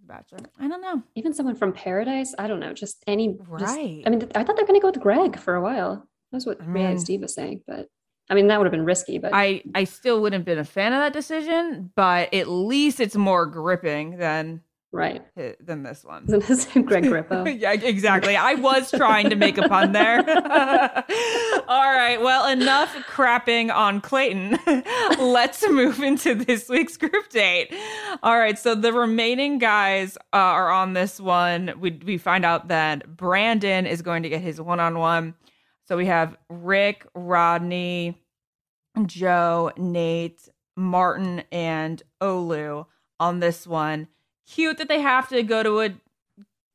[0.06, 0.38] The Bachelor.
[0.60, 1.02] I don't know.
[1.14, 2.34] Even someone from Paradise.
[2.38, 2.72] I don't know.
[2.72, 3.36] Just any.
[3.58, 4.02] just- Right.
[4.06, 6.06] I mean, I thought they're going to go with Greg for a while.
[6.32, 7.62] That's what I mean- Steve was saying.
[7.66, 7.88] But
[8.28, 9.18] I mean, that would have been risky.
[9.18, 13.00] But I I still wouldn't have been a fan of that decision, but at least
[13.00, 14.62] it's more gripping than
[14.96, 15.22] right.
[15.60, 16.24] than this one.
[16.24, 17.58] Isn't his Greg Grippo?
[17.60, 18.36] yeah, exactly.
[18.36, 20.18] I was trying to make a pun there.
[21.68, 22.18] All right.
[22.20, 24.58] Well, enough crapping on Clayton.
[25.18, 27.74] Let's move into this week's group date.
[28.22, 28.58] All right.
[28.58, 31.74] So the remaining guys uh, are on this one.
[31.78, 35.34] We we find out that Brandon is going to get his one on one.
[35.84, 38.20] So we have Rick, Rodney,
[39.06, 42.86] Joe, Nayte, Martin, and Olu
[43.20, 44.08] on this one.
[44.46, 45.94] Cute that they have to go to a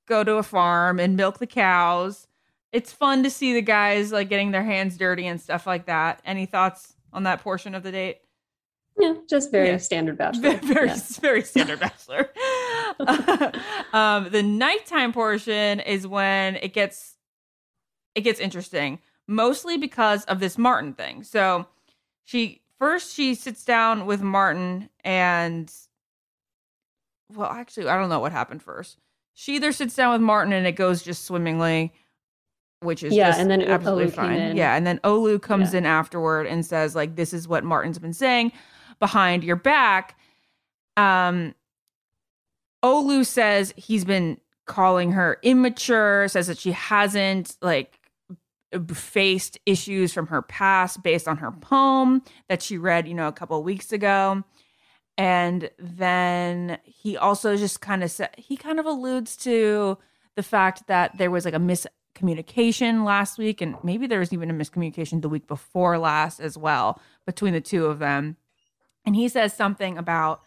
[0.08, 2.28] go to a farm and milk the cows.
[2.72, 6.22] It's fun to see the guys like getting their hands dirty and stuff like that.
[6.26, 8.18] Any thoughts on that portion of the date?
[9.00, 9.78] Yeah, just very Yeah.
[9.78, 10.58] standard bachelor.
[10.58, 10.96] Very, Yeah.
[11.22, 12.30] very standard bachelor.
[13.94, 17.16] um, the nighttime portion is when it gets
[18.16, 21.24] it gets interesting, mostly because of this Martin thing.
[21.24, 21.68] So
[22.26, 25.72] she first she sits down with Martin and
[27.36, 28.98] well, actually, I don't know what happened first.
[29.34, 31.94] She either sits down with Martin and it goes just swimmingly,
[32.82, 34.58] which is Yeah, just and then absolutely Olu fine.
[34.58, 35.80] Yeah, and then Olu comes Yeah.
[35.80, 38.52] in afterward and says like, "This is what Martin's been saying
[39.00, 40.18] behind your back."
[40.98, 41.56] Um,
[42.84, 46.28] Olu says he's been calling her immature.
[46.28, 47.98] Says that she hasn't like
[48.94, 53.32] faced issues from her past based on her poem that she read, you know, a
[53.34, 54.44] couple of weeks ago.
[55.18, 59.98] And then he also just kind of said he kind of alludes to
[60.36, 64.50] the fact that there was like a miscommunication last week, and maybe there was even
[64.50, 68.38] a miscommunication the week before last as well between the two of them.
[69.06, 70.42] And he says something about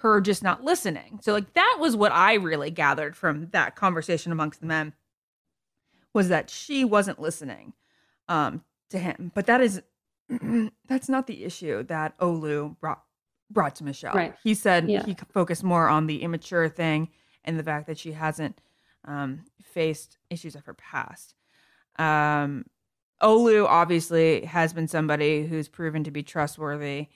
[0.00, 1.20] her just not listening.
[1.22, 4.94] So like that was what I really gathered from that conversation amongst the men
[6.12, 7.72] was that she wasn't listening
[8.28, 9.30] um to him.
[9.34, 9.82] But that is
[10.86, 13.02] that's not the issue that Olu brought
[13.50, 14.14] brought to Michelle.
[14.14, 14.34] Right.
[14.42, 15.04] He said Yeah.
[15.04, 17.08] he focused more on the immature thing
[17.44, 18.60] and the fact that she hasn't
[19.04, 21.34] um, faced issues of her past.
[21.98, 22.64] Um,
[23.22, 27.08] Olu obviously has been somebody who's proven to be trustworthy.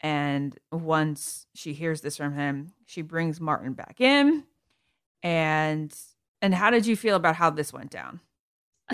[0.00, 4.44] And once she hears this from him, she brings Martin back in.
[5.22, 5.94] And
[6.42, 8.20] and how did you feel about how this went down?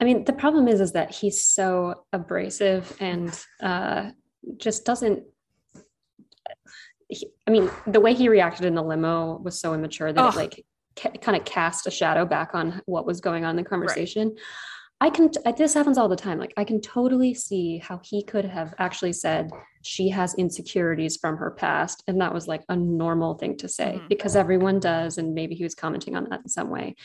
[0.00, 4.10] I mean, the problem is, is that he's so abrasive and uh,
[4.56, 5.24] just doesn't.
[7.08, 10.34] He, I mean, the way he reacted in the limo was so immature that Ugh.
[10.34, 10.64] it like
[10.96, 14.36] ca- kind of cast a shadow back on what was going on in the conversation.
[15.00, 16.38] I can, this happens all the time.
[16.40, 19.48] Like, I can totally see how he could have actually said
[19.84, 22.02] she has insecurities from her past.
[22.08, 24.08] And that was like a normal thing to say Mhm.
[24.08, 25.16] because everyone does.
[25.16, 26.96] And maybe he was commenting on that in some way.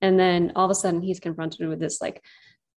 [0.00, 2.22] And then all of a sudden, he's confronted with this like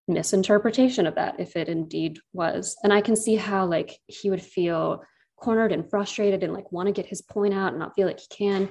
[0.06, 2.76] misinterpretation of that, if it indeed was.
[2.84, 5.02] And I can see how like he would feel
[5.40, 8.20] cornered and frustrated and like want to get his point out and not feel like
[8.20, 8.68] he can.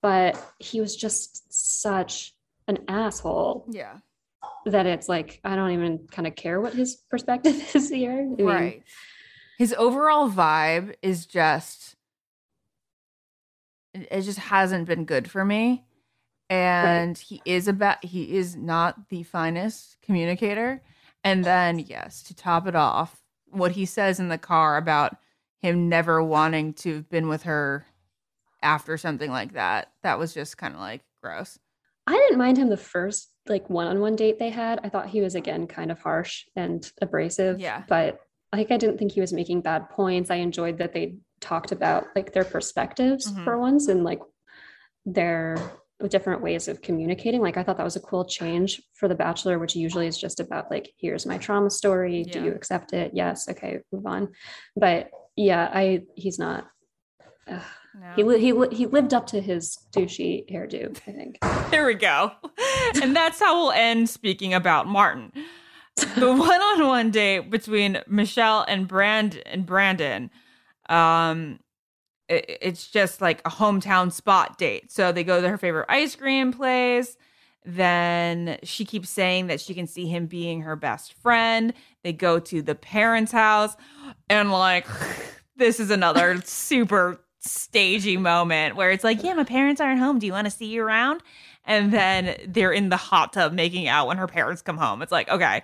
[0.00, 2.34] But he was just such
[2.68, 3.98] an asshole Yeah.
[4.66, 8.12] that it's like I don't even kind of care what his perspective is here.
[8.20, 8.82] I mean, right.
[9.58, 11.96] His overall vibe is just
[13.92, 15.84] it it just hasn't been good for me.
[16.50, 20.82] And he is about he is not the finest communicator.
[21.22, 25.16] And then yes, to top it off, what he says in the car about
[25.64, 27.86] him never wanting to have been with her
[28.62, 29.90] after something like that.
[30.02, 31.58] That was just kind of like gross.
[32.06, 34.78] I didn't mind him the first like one-on-one date they had.
[34.84, 37.60] I thought he was again kind of harsh and abrasive.
[37.60, 37.82] Yeah.
[37.88, 38.20] But
[38.52, 40.30] like I didn't think he was making bad points.
[40.30, 43.44] I enjoyed that they talked about like their perspectives Mhm.
[43.44, 44.20] for once and like
[45.06, 45.56] their
[46.08, 47.40] different ways of communicating.
[47.40, 50.40] Like I thought that was a cool change for The Bachelor, which usually is just
[50.40, 52.22] about like, here's my trauma story.
[52.24, 53.12] Do you accept it?
[53.14, 53.48] Yes.
[53.48, 54.28] Okay, move on.
[54.76, 56.68] But yeah, I he's not.
[57.48, 57.60] ugh.
[58.00, 58.12] No.
[58.16, 60.96] He li- he li- he lived up to his douchey hairdo.
[61.06, 61.38] I think.
[61.70, 62.32] There we go.
[63.02, 65.32] And that's how we'll end speaking about Martin.
[65.96, 70.30] The one-on-one date between Michelle and Brand and Brandon.
[70.88, 71.60] Um
[72.28, 74.90] it- it's just like a hometown spot date.
[74.90, 77.16] So they go to her favorite ice cream place.
[77.64, 81.72] Then she keeps saying that she can see him being her best friend.
[82.02, 83.74] They go to the parents' house
[84.28, 84.86] and like
[85.56, 90.18] this is another super stagey moment where it's like, yeah, my parents aren't home.
[90.18, 91.22] Do you want to see you around?
[91.66, 95.00] And then they're in the hot tub making out when her parents come home.
[95.00, 95.62] It's like, okay,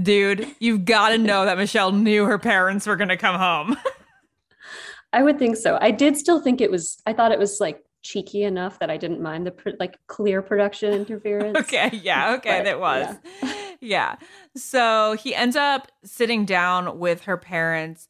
[0.00, 3.76] dude, you've got to know that Michelle knew her parents were going to come home.
[5.12, 5.76] I would think so.
[5.80, 7.02] I did still think it was.
[7.04, 10.42] I thought it was like cheeky enough that I didn't mind the pr- like clear
[10.42, 11.58] production interference.
[11.60, 13.16] okay, yeah, okay, But, that was.
[13.82, 14.16] Yeah.
[14.56, 18.08] So he ends up sitting down with her parents,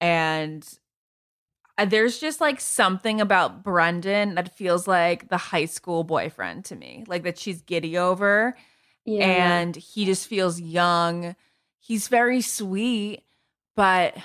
[0.00, 0.66] and
[1.76, 6.74] uh, there's just like something about Brendan that feels like the high school boyfriend to
[6.76, 8.56] me, like that she's giddy over.
[9.04, 9.24] Yeah.
[9.24, 11.34] and he just feels young.
[11.80, 13.22] He's very sweet,
[13.76, 14.16] but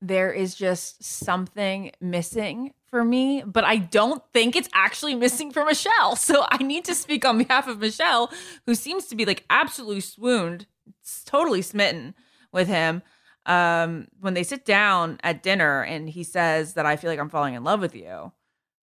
[0.00, 3.42] there is just something missing for me.
[3.44, 6.16] But I don't think it's actually missing for Michelle.
[6.26, 8.30] So I need to speak on behalf of Michelle,
[8.66, 10.66] who seems to be like absolutely swooned,
[11.24, 12.14] totally smitten
[12.52, 13.02] with him.
[13.44, 17.28] Um, when they sit down at dinner and he says that I feel like I'm
[17.28, 18.32] falling in love with you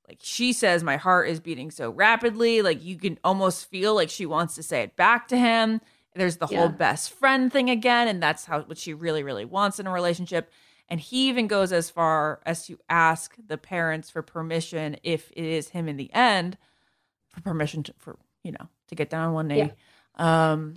[0.07, 4.09] like she says my heart is beating so rapidly like you can almost feel like
[4.09, 5.81] she wants to say it back to him
[6.15, 9.79] there's the whole best friend thing again and that's how what she really really wants
[9.79, 10.51] in a relationship
[10.93, 15.43] and he even goes as far as to ask the parents for permission if it
[15.43, 16.55] is him in the end
[17.29, 19.71] for permission to, for you know to get down on one knee
[20.17, 20.75] um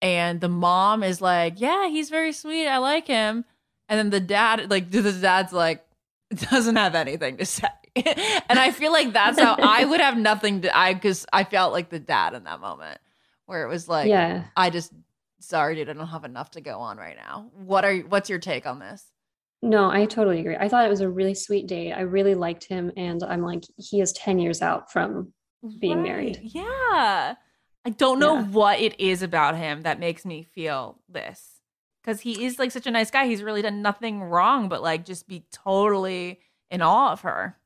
[0.00, 2.66] and the mom is like yeah he's very sweet.
[2.66, 3.44] I like him.
[3.90, 5.84] And then the dad like the dad's like
[6.50, 7.68] doesn't have anything to say.
[8.48, 11.74] And i feel like that's how i would have nothing to i because i felt
[11.74, 13.00] like the dad in that moment
[13.44, 14.44] where it was like yeah.
[14.56, 14.92] i just
[15.40, 17.50] sorry dude i don't have enough to go on right now.
[17.52, 19.04] What are what's your take on this
[19.66, 20.56] No, I totally agree.
[20.56, 21.92] I thought it was a really sweet date.
[21.92, 25.32] I really liked him, and I'm like, he is ten years out from
[25.80, 26.38] being married.
[26.42, 27.34] Yeah
[27.84, 28.42] i don't know Yeah.
[28.46, 31.60] what it is about him that makes me feel this
[32.02, 35.04] because he is like such a nice guy he's really done nothing wrong but like
[35.04, 36.40] just be totally
[36.70, 37.56] in awe of her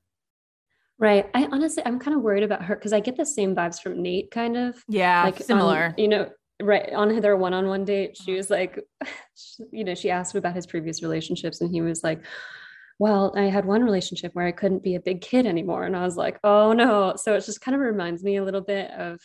[0.99, 1.31] Right.
[1.35, 3.95] I honestly, I'm kind of worried about her because I get the same vibes from
[3.95, 4.83] Nayte, kind of.
[4.89, 6.29] yeah like similar you know
[6.63, 8.79] right on their one-on-one date she was like
[9.73, 12.23] you know she asked him about his previous relationships and he was like
[12.99, 16.05] well i had one relationship where i couldn't be a big kid anymore and i
[16.05, 19.21] was like oh no so it just kind of reminds me a little bit of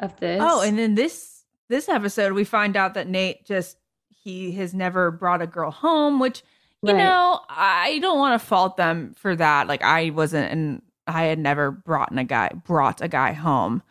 [0.00, 3.76] of this Oh, and then this this episode we find out that Nayte just
[4.08, 6.42] he has never brought a girl home, which
[6.82, 6.98] you Right.
[6.98, 9.68] know, I don't want to fault them for that.
[9.68, 13.82] Like I wasn't and I had never brought in a guy brought a guy home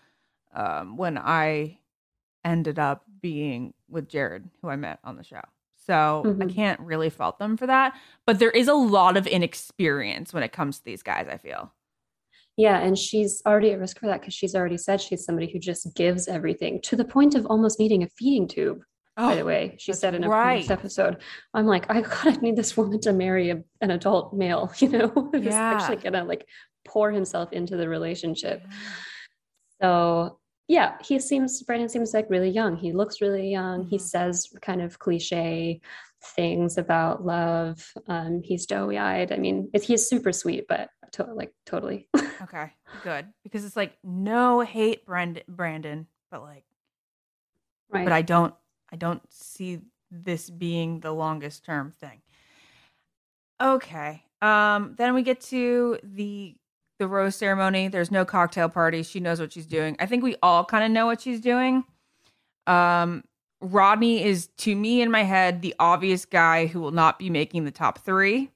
[0.54, 1.80] um when I
[2.44, 5.41] ended up being with Jared, who I met on the show.
[5.86, 6.54] So I Mhm.
[6.54, 7.96] can't really fault them for that.
[8.26, 11.74] But there is a lot of inexperience when it comes to these guys, I feel.
[12.56, 15.58] yeah and she's already at risk for that because she's already said she's somebody who
[15.58, 18.84] just gives everything to the point of almost needing a feeding tube
[19.18, 20.58] by the way she Oh, said in a right.
[20.58, 21.18] previous episode
[21.56, 25.08] i'm like i gotta need this woman to marry a, an adult male you know
[25.34, 25.72] who's Yeah.
[25.74, 26.46] actually gonna like
[26.86, 28.62] pour himself into the relationship
[29.82, 32.76] So yeah, he seems Brandon seems like really young.
[32.78, 33.86] He looks really young.
[33.88, 34.01] He Mhm.
[34.01, 35.82] says kind of cliche
[36.36, 37.93] things about love.
[38.07, 39.32] Um, he's doughy eyed.
[39.32, 42.07] I mean, he's super sweet, but to, like totally.
[42.43, 43.28] Okay, good.
[43.43, 46.66] Because it's like no hate, Brandon, Brandon, but like,
[47.89, 48.03] right.
[48.03, 48.53] but I don't,
[48.91, 49.80] I don't see
[50.11, 52.22] this being the longest term thing.
[53.61, 54.24] Okay.
[54.41, 54.95] Um.
[54.97, 56.55] Then we get to the
[57.04, 57.89] the rose ceremony.
[57.89, 59.04] There's no cocktail party.
[59.04, 59.97] She knows what she's doing.
[59.99, 61.84] I think we all kind of know what she's doing.
[62.66, 63.24] Um.
[63.62, 67.64] Rodney is to me in my head the obvious guy who will not be making
[67.64, 68.51] the top three.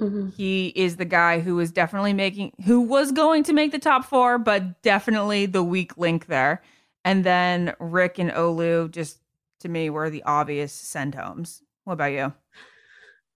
[0.00, 0.32] Mhm.
[0.34, 4.04] He is the guy who is definitely making, who was going to make the top
[4.04, 6.62] four, but definitely the weak link there.
[7.04, 9.18] And then Rick and Olu, just
[9.60, 11.62] to me, were the obvious send homes.
[11.82, 12.32] What about you?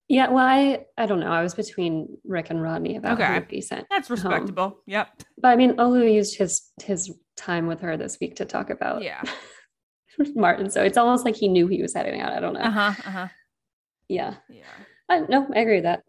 [0.09, 1.33] Yeah, well, I I don't know.
[1.33, 3.27] I was between Rick and Rodney about Okay.
[3.27, 3.87] who would be sent.
[3.91, 4.15] That's home.
[4.17, 4.79] respectable.
[4.87, 5.23] Yep.
[5.39, 9.03] But I mean, Olu used his his time with her this week to talk about
[9.03, 9.23] Yeah.
[10.35, 10.71] Martin.
[10.71, 12.33] So it's almost like he knew he was heading out.
[12.33, 12.61] I don't know.
[12.61, 12.93] Uh huh.
[13.05, 13.29] Uh huh.
[14.09, 14.35] Yeah.
[14.49, 14.63] Yeah.
[15.09, 16.03] I, no, I agree with that.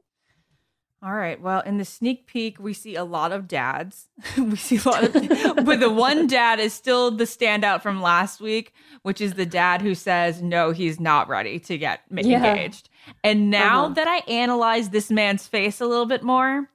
[1.04, 1.40] All right.
[1.40, 4.08] Well, in the sneak peek, we see a lot of dads.
[4.38, 5.14] we see a lot of,
[5.66, 8.74] but the one dad is still the standout from last week,
[9.04, 12.44] which is the dad who says no, he's not ready to get Yeah.
[12.48, 12.90] engaged.
[13.24, 13.94] And now Uh-huh.
[13.96, 16.70] that I analyze this man's face a little bit more,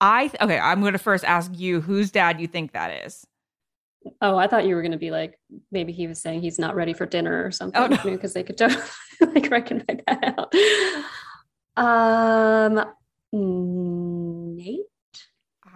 [0.00, 0.58] I th- okay.
[0.58, 3.26] I'm going to first ask you whose dad you think that is.
[4.22, 5.38] Oh, I thought you were going to be like,
[5.72, 7.80] maybe he was saying he's not ready for dinner or something.
[7.82, 7.96] Oh, no.
[8.04, 8.80] Because they could totally
[9.20, 10.54] like recognize that out.
[11.76, 12.84] Um,
[13.34, 14.78] Nayte.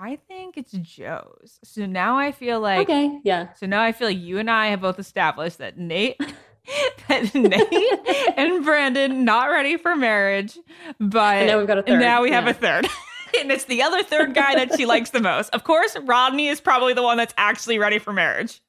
[0.01, 1.59] I think it's Joe's.
[1.62, 3.53] So now I feel like okay, yeah.
[3.55, 6.16] So now I feel like you and I have both established that Nayte,
[7.09, 10.59] that Nayte and Brandon not ready for marriage,
[11.01, 12.01] but And now we've got a third.
[12.01, 12.51] now we have yeah.
[12.51, 12.87] a third.
[13.41, 15.51] and it's the other third guy that she likes the most.
[15.55, 18.61] Of course, Rodney is probably the one that's actually ready for marriage.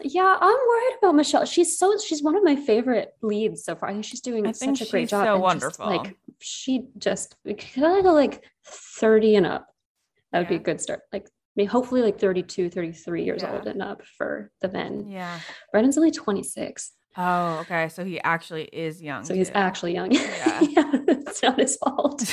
[0.00, 1.44] Yeah, I'm worried about Michelle.
[1.44, 3.90] She's so she's one of my favorite leads so far.
[3.90, 5.26] I think she's doing I such a great she's job.
[5.26, 5.86] so and just, wonderful.
[5.86, 9.68] like she just can I go like 30 and up?
[10.32, 11.00] That would be a good start.
[11.12, 13.52] Like I mean, hopefully like 32, 33 years Yeah.
[13.52, 15.08] old and up for the men.
[15.10, 15.38] Yeah.
[15.70, 16.92] Brandon's only 26.
[17.16, 17.88] Oh, okay.
[17.88, 19.24] So he actually is young.
[19.24, 19.54] So he's too.
[19.56, 20.12] actually young.
[20.12, 20.60] Yeah.
[20.62, 20.90] Yeah.
[21.08, 22.22] it's not his fault.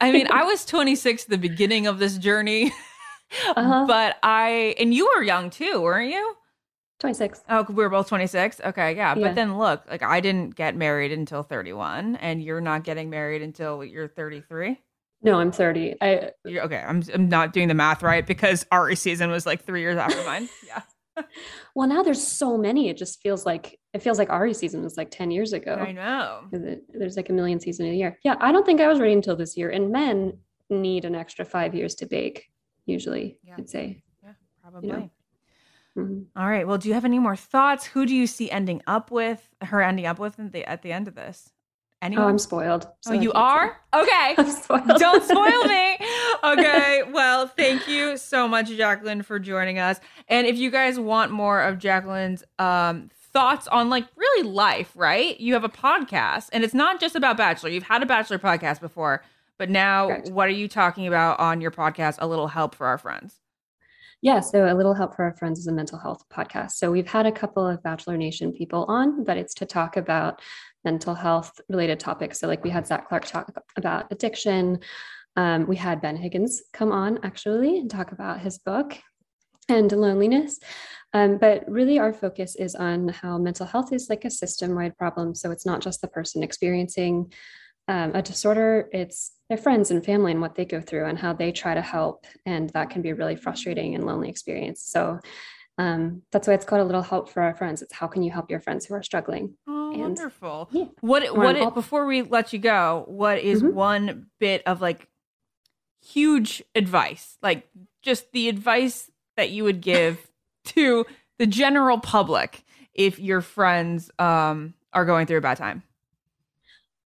[0.00, 2.72] I mean, I was 26 at the beginning of this journey,
[3.56, 3.84] Uh-huh.
[3.86, 6.34] but I, and you were young too, weren't you?
[7.00, 7.42] 26.
[7.48, 8.60] Oh, we were both 26.
[8.64, 9.14] Okay, yeah.
[9.16, 9.26] Yeah.
[9.28, 13.42] But then look, like I didn't get married until 31 and you're not getting married
[13.42, 14.80] until you're 33.
[15.22, 15.94] No, I'm 30.
[16.00, 19.64] I You're, okay, I'm I'm not doing the math right because Arie season was like
[19.64, 20.48] 3 years after mine.
[20.66, 20.82] Yeah.
[21.74, 22.88] Well now there's so many.
[22.88, 25.74] It just feels like it feels like Arie season was like 10 years ago.
[25.74, 26.42] I know.
[26.92, 28.18] There's like a million seasons a year.
[28.24, 29.70] Yeah, I don't think I was ready until this year.
[29.70, 30.38] And men
[30.70, 32.46] need an extra five years to bake,
[32.86, 33.54] usually, Yeah.
[33.58, 34.02] I'd say.
[34.22, 35.10] Yeah, probably.
[35.96, 36.24] Mhm.
[36.34, 36.66] All right.
[36.66, 37.86] Well, do you have any more thoughts?
[37.86, 40.90] Who do you see ending up with her ending up with in the, at the
[40.92, 41.50] end of this?
[42.02, 42.24] Anyone?
[42.24, 42.86] Oh, I'm spoiled.
[42.88, 43.40] Oh, so I you can't say.
[43.40, 43.80] are?
[44.02, 44.50] Okay.
[44.62, 44.98] Spoiled.
[44.98, 45.96] Don't spoil me.
[46.52, 47.02] Okay.
[47.10, 50.00] Well, thank you so much, Jacqueline, for joining us.
[50.28, 55.38] And if you guys want more of Jacqueline's um, thoughts on like really life, right?
[55.40, 57.70] You have a podcast, and it's not just about Bachelor.
[57.70, 59.22] You've had a Bachelor podcast before,
[59.58, 60.30] but now Correct.
[60.30, 62.16] what are you talking about on your podcast?
[62.20, 63.40] A little help for our friends.
[64.22, 66.72] Yeah, so a little help for our friends is a mental health podcast.
[66.72, 70.40] So we've had a couple of Bachelor Nation people on, but it's to talk about
[70.82, 72.40] mental health related topics.
[72.40, 74.78] So like we had Zac Clark talk about addiction.
[75.36, 78.96] Um, we had Ben Higgins come on actually and talk about his book
[79.68, 80.58] and loneliness.
[81.12, 84.96] Um, but really, our focus is on how mental health is like a system wide
[84.98, 85.34] problem.
[85.34, 87.32] So it's not just the person experiencing
[87.86, 91.34] um, a disorder, it's their friends and family and what they go through and how
[91.34, 92.24] they try to help.
[92.46, 94.82] And that can be a really frustrating and lonely experience.
[94.82, 95.20] So
[95.76, 97.82] um, that's why it's called a little help for our friends.
[97.82, 99.54] It's how can you help your friends who are struggling?
[99.68, 100.68] Oh, And- wonderful.
[100.72, 100.84] Yeah.
[101.00, 103.72] What what all- before we let you go, what is Mhm.
[103.74, 105.08] one bit of like
[106.04, 107.38] huge advice?
[107.42, 107.68] Like
[108.02, 110.30] just the advice that you would give
[110.64, 111.06] to
[111.38, 115.82] the general public if your friends um are going through a bad time.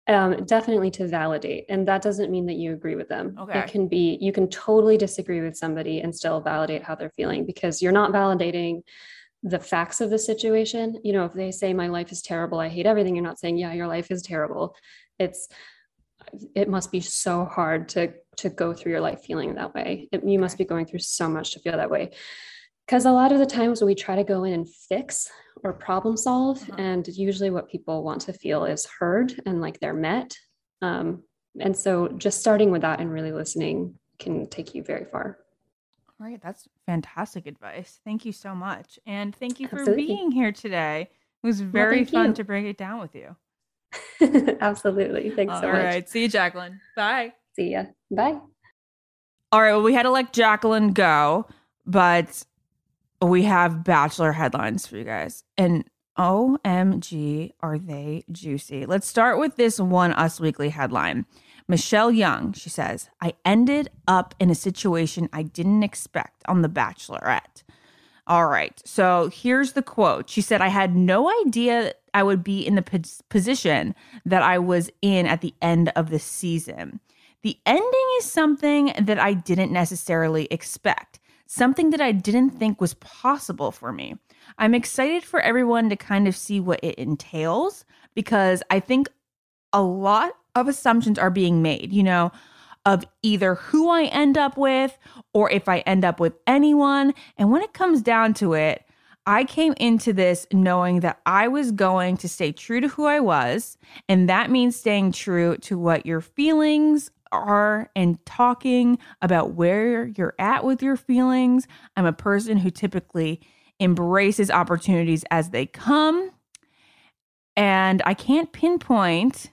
[0.07, 1.65] Um, definitely to validate.
[1.67, 3.35] And that doesn't mean that you agree with them.
[3.39, 3.59] Okay.
[3.59, 7.43] It can be, you can totally disagree with somebody and still validate how they're feeling
[7.43, 8.83] because you're not validating
[9.41, 10.99] the facts of the situation.
[11.03, 13.57] You know, if they say, my life is terrible, I hate everything, you're not saying,
[13.57, 14.75] yeah, your life is terrible.
[15.17, 15.47] It's,
[16.53, 20.07] it must be so hard to to go through your life feeling that way.
[20.11, 22.11] It, you must be going through so much to feel that way.
[22.85, 25.29] Because a lot of the times we try to go in and fix
[25.63, 26.75] or problem solve, Uh-huh.
[26.77, 30.37] and usually what people want to feel is heard and like they're met.
[30.81, 31.23] Um,
[31.59, 35.39] and so just starting with that and really listening can take you very far.
[36.19, 37.99] All right, that's fantastic advice.
[38.05, 38.99] Thank you so much.
[39.05, 40.05] And thank you for Absolutely.
[40.07, 41.09] being here today.
[41.43, 42.33] It was very thank fun you.
[42.35, 43.35] to break it down with you.
[44.61, 45.29] Absolutely.
[45.31, 45.95] Thanks All so right.
[46.03, 46.07] much.
[46.07, 46.79] See you, Jacqueline.
[46.95, 47.33] Bye.
[47.55, 47.85] See ya.
[48.11, 48.39] Bye.
[49.51, 49.71] All right.
[49.71, 51.47] Well, we had to let Jacqueline go,
[51.85, 52.43] but
[53.21, 55.43] we have Bachelor headlines for you guys.
[55.57, 55.85] And
[56.17, 58.85] OMG, are they juicy?
[58.85, 61.25] Let's start with this one Us Weekly headline.
[61.67, 66.69] Michelle Young, she says, I ended up in a situation I didn't expect on The
[66.69, 67.63] Bachelorette.
[68.27, 68.81] All right.
[68.85, 70.29] So here's the quote.
[70.29, 73.93] She said, I had no idea I would be in the pos- position
[74.25, 76.99] that I was in at the end of the season.
[77.45, 82.95] The ending is something that I didn't necessarily expect, something that I didn't think was
[82.95, 84.15] possible for me.
[84.57, 87.85] I'm excited for everyone to kind of see what it entails
[88.15, 89.09] because I think
[89.73, 92.31] a lot of assumptions are being made, you know,
[92.83, 94.97] of either who I end up with
[95.31, 97.13] or if I end up with anyone.
[97.37, 98.83] And when it comes down to it,
[99.27, 103.19] I came into this knowing that I was going to stay true to who I
[103.19, 103.77] was.
[104.09, 110.35] And that means staying true to what your feelings are and talking about where you're
[110.39, 111.67] at with your feelings.
[111.95, 113.41] I'm a person who typically
[113.79, 116.31] embraces opportunities as they come.
[117.55, 119.51] And I can't pinpoint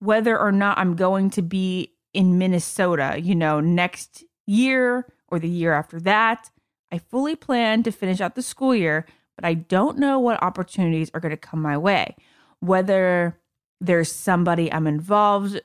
[0.00, 5.48] whether or not I'm going to be in Minnesota, you know, next year or the
[5.48, 6.50] year after that.
[6.92, 9.06] I fully plan to finish out the school year,
[9.36, 12.14] but I don't know what opportunities are going to come my way.
[12.60, 13.40] Whether
[13.80, 15.60] there's somebody I'm involved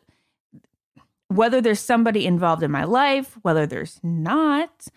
[1.29, 4.87] whether there's somebody involved in my life, whether there's not,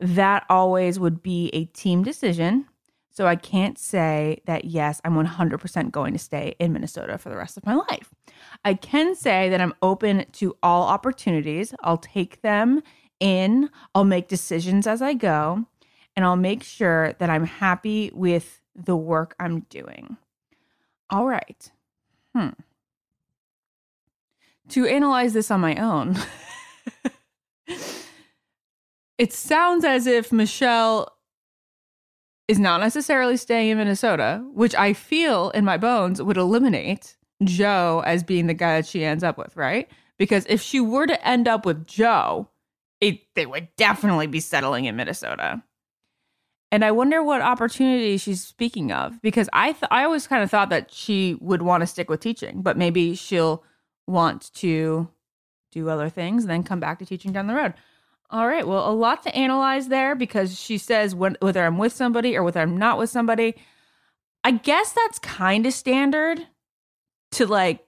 [0.00, 2.66] that always would be a team decision.
[3.10, 7.36] So I can't say that, yes, I'm 100% going to stay in Minnesota for the
[7.36, 8.10] rest of my life.
[8.64, 11.74] I can say that I'm open to all opportunities.
[11.80, 12.82] I'll take them
[13.20, 15.64] in, I'll make decisions as I go,
[16.16, 20.16] and I'll make sure that I'm happy with the work I'm doing.
[21.10, 21.70] All right.
[22.34, 22.48] Hmm.
[24.70, 26.16] To analyze this on my own,
[29.18, 31.14] it sounds as if Michelle
[32.48, 38.02] is not necessarily staying in Minnesota, which I feel in my bones would eliminate Joe
[38.06, 39.88] as being the guy that she ends up with, right?
[40.18, 42.48] Because if she were to end up with Joe,
[43.00, 45.62] it they would definitely be settling in Minnesota.
[46.70, 50.50] And I wonder what opportunity she's speaking of because I th- I always kind of
[50.50, 53.62] thought that she would want to stick with teaching, but maybe she'll
[54.06, 55.08] want to
[55.72, 57.74] do other things and then come back to teaching down the road.
[58.30, 62.36] All right, well, a lot to analyze there because she says whether I'm with somebody
[62.36, 63.54] or whether I'm not with somebody.
[64.42, 66.46] I guess that's kind of standard
[67.32, 67.86] to like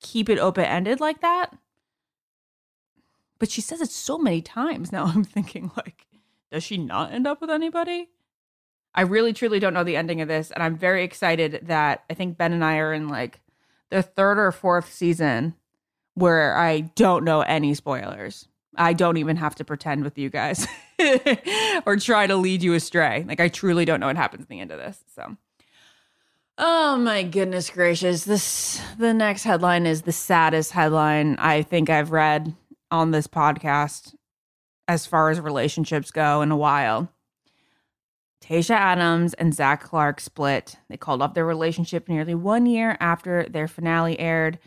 [0.00, 1.56] keep it open ended like that.
[3.38, 5.04] But she says it so many times now.
[5.14, 6.06] I'm thinking, like,
[6.50, 8.08] does she not end up with anybody?
[8.94, 10.50] I really truly don't know the ending of this.
[10.50, 13.40] And I'm very excited that I think Ben and I are in like
[13.92, 15.54] the third or fourth season
[16.14, 18.48] where I don't know any spoilers.
[18.74, 20.66] I don't even have to pretend with you guys
[21.86, 23.24] or try to lead you astray.
[23.28, 24.98] Like I truly don't know what happens at the end of this.
[25.14, 25.36] So
[26.56, 28.24] Oh my goodness gracious.
[28.24, 32.54] This the next headline is the saddest headline I think I've read
[32.90, 34.14] on this podcast
[34.88, 37.12] as far as relationships go in a while.
[38.52, 40.76] Tayshia Adams and Zac Clark split.
[40.90, 44.58] They called off their relationship nearly one year after their finale aired.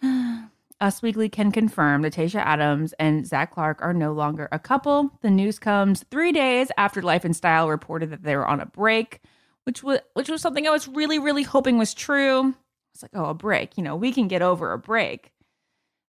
[0.80, 5.10] Us Weekly can confirm that Tayshia Adams and Zac Clark are no longer a couple.
[5.20, 8.64] The news comes three days after Life and Style reported that they were on a
[8.64, 9.20] break,
[9.64, 12.54] which was which was something I was really, really hoping was true.
[12.94, 13.76] It's like, oh, a break.
[13.76, 15.32] You know, we can get over a break.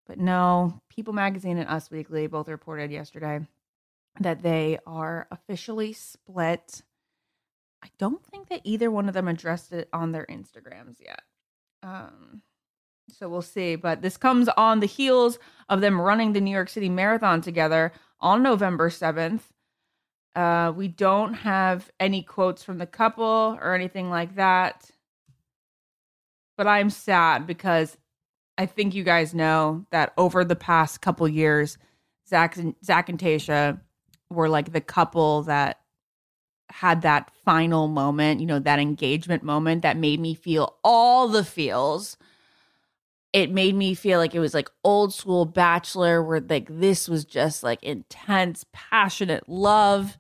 [0.07, 3.41] But no, People Magazine and Us Weekly both reported yesterday
[4.19, 6.81] that they are officially split.
[7.83, 11.21] I don't think that either one of them addressed it on their Instagrams yet.
[11.81, 12.41] Um,
[13.09, 13.75] so we'll see.
[13.75, 15.39] But this comes on the heels
[15.69, 19.41] of them running the New York City Marathon together on November 7th.
[20.35, 24.91] Uh, we don't have any quotes from the couple or anything like that.
[26.57, 27.97] But I'm sad because
[28.57, 31.77] I think you guys know that over the past couple years,
[32.27, 33.79] Zac and Zac and Tayshia
[34.29, 35.79] were like the couple that
[36.69, 41.43] had that final moment, you know, that engagement moment that made me feel all the
[41.43, 42.17] feels.
[43.33, 47.25] It made me feel like it was like old school bachelor where like this was
[47.25, 50.17] just like intense, passionate love.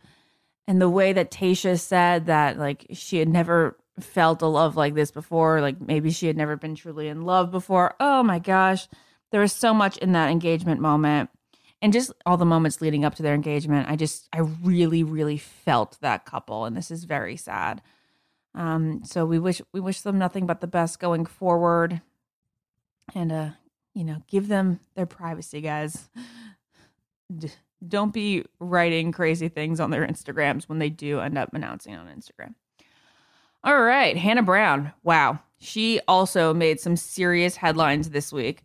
[0.67, 4.95] And the way that Tayshia said that like she had never felt a love like
[4.95, 7.95] this before, like maybe she had never been truly in love before.
[7.99, 8.87] Oh my gosh.
[9.31, 11.29] There was so much in that engagement moment.
[11.81, 13.89] And just all the moments leading up to their engagement.
[13.89, 17.81] I just, I really, really felt that couple, and this is very sad.
[18.55, 22.01] Um, so we wish we wish them nothing but the best going forward,
[23.13, 23.49] and uh,
[23.93, 26.09] you know, give them their privacy, guys.
[27.35, 27.51] D-
[27.87, 32.07] don't be writing crazy things on their Instagrams when they do end up announcing on
[32.07, 32.55] Instagram.
[33.63, 34.93] All right, Hannah Brown.
[35.03, 38.63] Wow, she also made some serious headlines this week.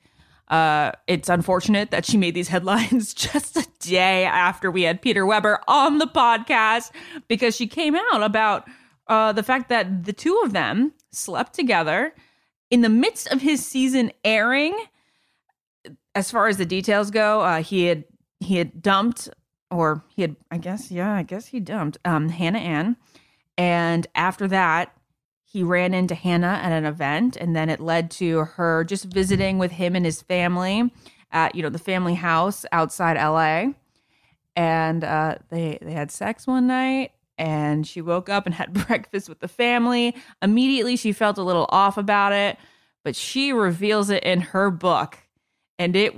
[0.49, 5.25] Uh, it's unfortunate that she made these headlines just a day after we had Peter
[5.25, 6.91] Weber on the podcast
[7.29, 8.69] because she came out about
[9.07, 12.15] uh, the fact that the two of them slept together
[12.71, 14.75] in the midst of his season airing.
[16.15, 18.05] As far as the details go, uh, he had
[18.41, 19.29] he had dumped,
[19.71, 22.97] or he had, I guess, yeah, I guess he dumped um, Hannah Ann,
[23.57, 24.94] and after that,
[25.55, 29.57] he ran into Hannah at an event, and then it led to her just visiting
[29.57, 30.91] with him and his family
[31.31, 33.73] at you know the family house outside LA,
[34.57, 39.29] and uh, they they had sex one night, and she woke up and had breakfast
[39.29, 40.17] with the family.
[40.43, 42.59] Immediately, she felt a little off about it,
[43.05, 45.19] but she reveals it in her book,
[45.79, 46.17] and it.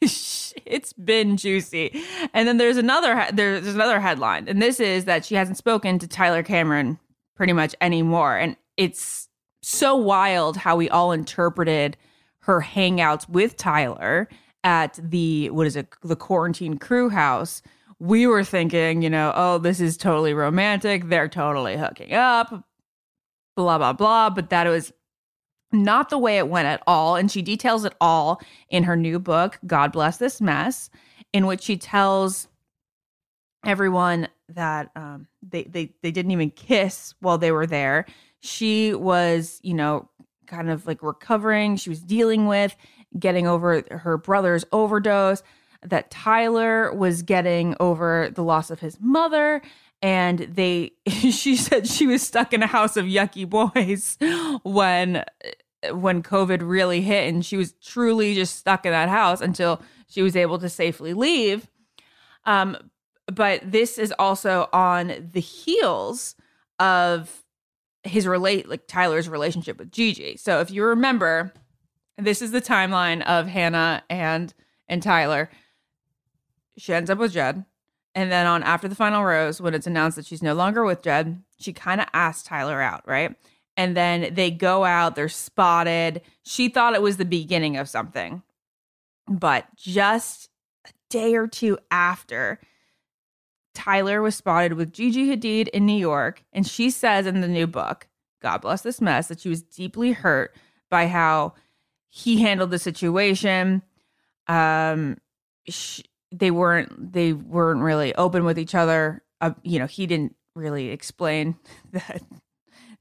[0.00, 2.04] it's been juicy.
[2.32, 6.06] And then there's another there's another headline, and this is that she hasn't spoken to
[6.06, 7.00] Tyler Cameron
[7.34, 9.28] pretty much anymore, and it's
[9.62, 11.96] so wild how we all interpreted
[12.40, 14.28] her hangouts with Tyler
[14.62, 17.62] at the what is it the quarantine crew house.
[17.98, 21.08] We were thinking you know oh this is totally romantic.
[21.08, 22.50] They're totally hooking up
[23.56, 24.30] blah blah blah.
[24.30, 24.92] But that was
[25.72, 27.16] not the way it went at all.
[27.16, 30.90] And she details it all in her new book god bless this mess
[31.32, 32.48] in which she tells
[33.64, 38.06] everyone that um, they, they they didn't even kiss while they were there
[38.40, 40.08] she was, you know,
[40.46, 41.76] kind of like recovering.
[41.76, 42.76] She was dealing with
[43.18, 45.42] getting over her brother's overdose,
[45.82, 49.62] that Tyler was getting over the loss of his mother.
[50.02, 54.18] And they, she said she was stuck in a house of yucky boys
[54.62, 55.24] when,
[55.90, 57.28] when COVID really hit.
[57.28, 61.14] And she was truly just stuck in that house until she was able to safely
[61.14, 61.68] leave.
[62.44, 62.76] Um,
[63.26, 66.36] but this is also on the heels
[66.78, 67.44] of
[68.06, 70.36] his relate like Tyler's relationship with Gigi.
[70.36, 71.52] So if you remember,
[72.18, 74.52] this is the timeline of Hannah and
[74.88, 75.50] and Tyler.
[76.78, 77.64] She ends up with Jed.
[78.14, 81.02] And then on after the final rose, when it's announced that she's no longer with
[81.02, 83.36] Jed, she kind of asks Tyler out, right?
[83.76, 86.22] And then they go out, they're spotted.
[86.42, 88.42] She thought it was the beginning of something.
[89.28, 90.48] But just
[90.86, 92.58] a day or two after,
[93.76, 97.66] Tyler was spotted with Gigi Hadid in New York, and she says in the new
[97.66, 98.08] book,
[98.40, 100.56] God bless this mess, that she was deeply hurt
[100.90, 101.52] by how
[102.08, 103.82] he handled the situation.
[104.48, 105.18] Um,
[105.68, 109.22] she, they weren't they weren't really open with each other.
[109.42, 111.56] Uh, you know, he didn't really explain
[111.92, 112.22] that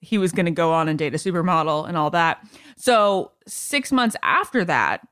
[0.02, 2.46] he was going to go on and date a supermodel and all that.
[2.76, 5.08] So six months after that,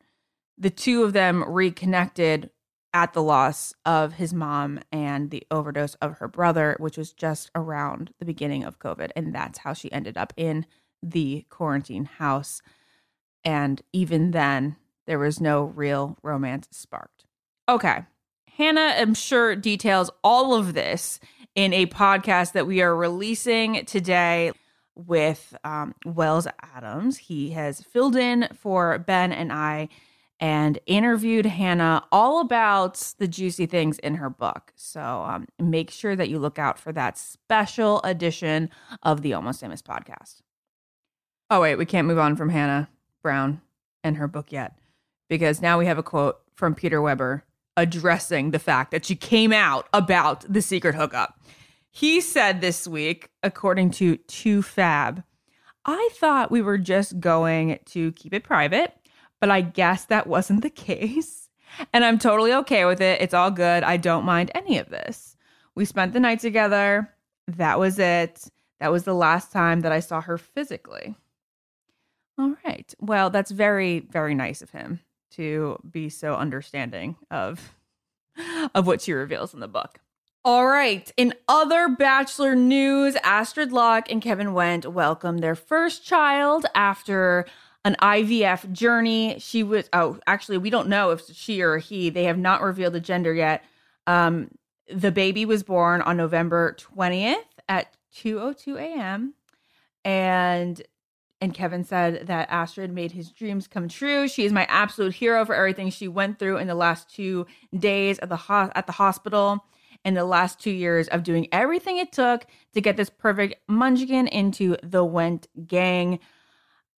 [0.57, 2.49] the two of them reconnected
[2.93, 7.49] at the loss of his mom and the overdose of her brother, which was just
[7.55, 9.11] around the beginning of COVID.
[9.15, 10.65] And that's how she ended up in
[11.01, 12.61] the quarantine house.
[13.43, 14.75] And even then,
[15.07, 17.25] there was no real romance sparked.
[17.67, 18.03] Okay.
[18.57, 21.19] Hannah, I'm sure, details all of this
[21.55, 24.51] in a podcast that we are releasing today
[24.95, 27.17] with um, Wells Adams.
[27.17, 29.89] He has filled in for Ben and I
[30.43, 34.73] and interviewed Hannah all about the juicy things in her book.
[34.75, 38.69] So um, make sure that you look out for that special edition
[39.03, 40.41] of the Almost Famous podcast.
[41.49, 42.89] Oh, wait, we can't move on from Hannah
[43.21, 43.61] Brown
[44.03, 44.77] and her book yet
[45.29, 47.45] because now we have a quote from Peter Weber
[47.77, 51.39] addressing the fact that she came out about the secret hookup.
[51.89, 55.23] He said this week, according to 2Fab,
[55.85, 58.93] I thought we were just going to keep it private
[59.43, 61.49] but I guess that wasn't the case.
[61.91, 63.19] And I'm totally okay with it.
[63.19, 63.83] It's all good.
[63.83, 65.35] I don't mind any of this.
[65.75, 67.09] We spent the night together.
[67.49, 68.47] That was it.
[68.79, 71.17] That was the last time that I saw her physically.
[72.37, 72.95] All right.
[73.01, 77.75] Well, that's very, very nice of him to be so understanding of
[78.73, 79.99] of what she reveals in the book.
[80.45, 81.11] All right.
[81.17, 87.45] In other Bachelor news, Astrid Loch and Kevin Wendt welcomed their first child after
[87.85, 89.37] an IVF journey.
[89.39, 92.93] She was, oh, actually, we don't know if she or he, they have not revealed
[92.93, 93.63] the gender yet.
[94.07, 94.51] Um,
[94.93, 97.35] the baby was born on November 20th
[97.69, 99.33] at 2:02 a.m.
[100.03, 100.81] and
[101.41, 104.29] and Kevin said that Astrid made his dreams come true.
[104.29, 107.45] She is my absolute hero for everything she went through in the last two
[107.77, 109.65] days at the ho- at the hospital
[110.05, 114.27] and the last two years of doing everything it took to get this perfect munchkin
[114.27, 116.19] into the Wendt gang.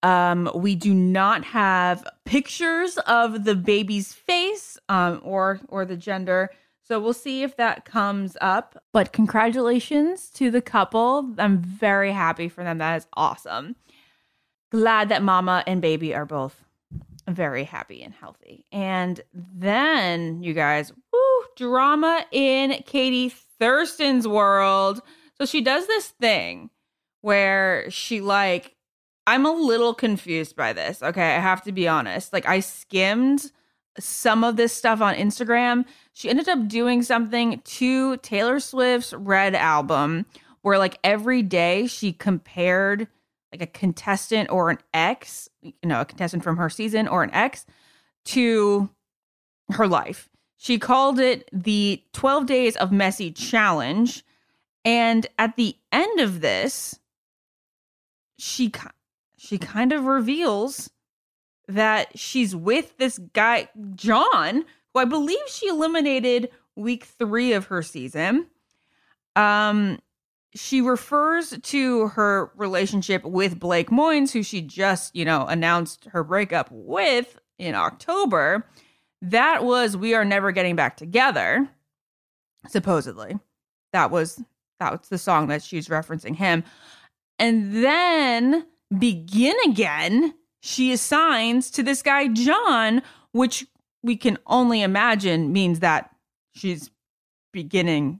[0.06, 6.52] Um, we do not have pictures of the baby's face um, or or the gender.
[6.88, 8.82] So we'll see if that comes up.
[8.94, 11.34] But congratulations to the couple.
[11.40, 12.78] I'm very happy for them.
[12.78, 13.76] That is awesome
[14.76, 16.64] glad that mama and baby are both
[17.28, 18.66] very happy and healthy.
[18.72, 25.02] And then, you guys, woo, drama in Katie Thurston's world.
[25.38, 26.70] So she does this thing
[27.22, 28.75] where she like
[29.28, 31.02] I'm a little confused by this.
[31.02, 32.32] Okay, I have to be honest.
[32.32, 33.52] Like I skimmed
[34.00, 35.86] some of this stuff on Instagram.
[36.14, 40.26] She ended up doing something to Taylor Swift's Red album
[40.62, 43.08] where like every day she compared
[43.52, 47.32] like a contestant or an ex, you know, a contestant from her season or an
[47.34, 47.66] ex
[48.26, 48.90] to
[49.72, 50.30] her life.
[50.58, 54.24] She called it the 12 Days of Messy Challenge.
[54.84, 57.00] And at the end of this,
[58.38, 58.70] she
[59.46, 60.90] she kind of reveals
[61.68, 67.82] that she's with this guy John, who I believe she eliminated week 3 of her
[67.82, 68.48] season.
[69.36, 70.00] Um
[70.56, 76.24] she refers to her relationship with Blake Moynes, who she just, you know, announced her
[76.24, 78.66] breakup with in October.
[79.22, 81.68] That was We Are Never Getting Back Together,
[82.70, 83.38] supposedly.
[83.92, 84.42] That was
[84.80, 86.64] that was the song that she's referencing him.
[87.40, 88.66] And then
[88.98, 93.66] Begin Again, she assigns to this guy, John, which
[94.04, 96.10] we can only imagine means that
[96.54, 96.90] she's
[97.52, 98.20] beginning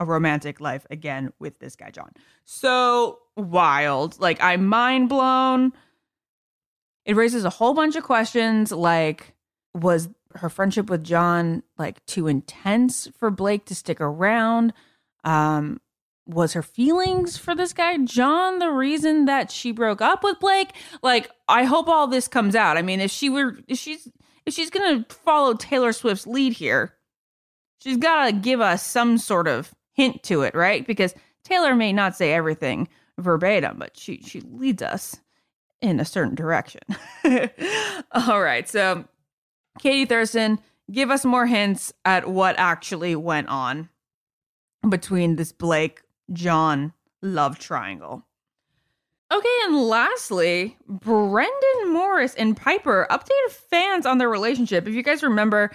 [0.00, 2.10] a romantic life again with this guy, John.
[2.44, 4.20] So wild.
[4.20, 5.72] Like, I'm mind blown.
[7.04, 9.34] It raises a whole bunch of questions like,
[9.74, 14.72] was her friendship with John like too intense for Blake to stick around?
[15.24, 15.80] Um,
[16.26, 20.70] was her feelings for this guy John the reason that she broke up with Blake?
[21.02, 22.76] Like, I hope all this comes out.
[22.76, 24.08] I mean, if she were, if she's,
[24.46, 26.94] if she's gonna follow Taylor Swift's lead here,
[27.78, 30.86] she's gotta give us some sort of hint to it, right?
[30.86, 31.14] Because
[31.44, 35.16] Taylor may not say everything verbatim, but she she leads us
[35.80, 36.80] in a certain direction.
[38.12, 39.04] All right, so
[39.80, 40.60] Katie Thurston,
[40.90, 43.88] give us more hints at what actually went on
[44.88, 46.02] between this Blake
[46.32, 48.24] John love triangle.
[49.32, 54.86] Okay, and lastly, Brendan Morris and Piper updated fans on their relationship.
[54.86, 55.70] If you guys remember,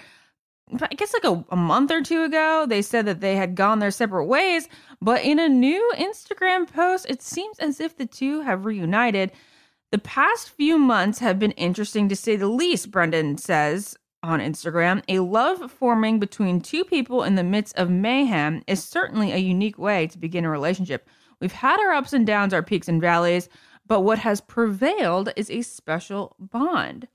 [0.80, 3.80] I guess like a, a, month or two ago, they said that they had gone
[3.80, 4.68] their separate ways.
[5.00, 9.32] But in a new Instagram post, it seems as if the two have reunited.
[9.90, 15.02] The past few months have been interesting to say the least, Brendan says on Instagram.
[15.08, 19.78] A love forming between two people in the midst of mayhem is certainly a unique
[19.78, 21.08] way to begin a relationship.
[21.40, 23.48] We've had our ups and downs, our peaks and valleys,
[23.86, 27.08] but what has prevailed is a special bond.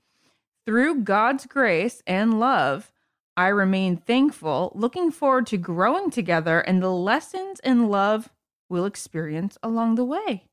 [0.66, 2.90] Through God's grace and love,
[3.36, 8.30] I remain thankful, looking forward to growing together and the lessons and love
[8.68, 10.48] we'll experience along the way.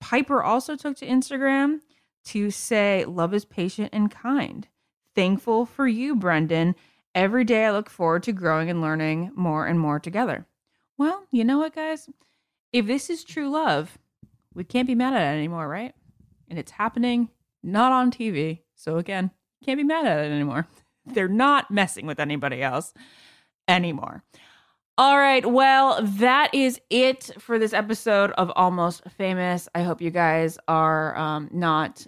[0.00, 1.80] Piper also took to Instagram
[2.26, 4.68] to say, Love is patient and kind.
[5.16, 6.74] Thankful for you, Brendan.
[7.14, 10.46] Every day I look forward to growing and learning more and more together.
[10.98, 12.10] Well, you know what, guys?
[12.70, 13.96] If this is true love,
[14.52, 15.94] we can't be mad at it anymore, right?
[16.50, 17.30] And it's happening
[17.62, 18.60] not on TV.
[18.74, 19.30] So, again,
[19.64, 20.68] can't be mad at it anymore.
[21.06, 22.92] They're not messing with anybody else
[23.66, 24.22] anymore.
[24.98, 25.44] All right.
[25.44, 29.66] Well, that is it for this episode of Almost Famous.
[29.74, 32.06] I hope you guys are um, not,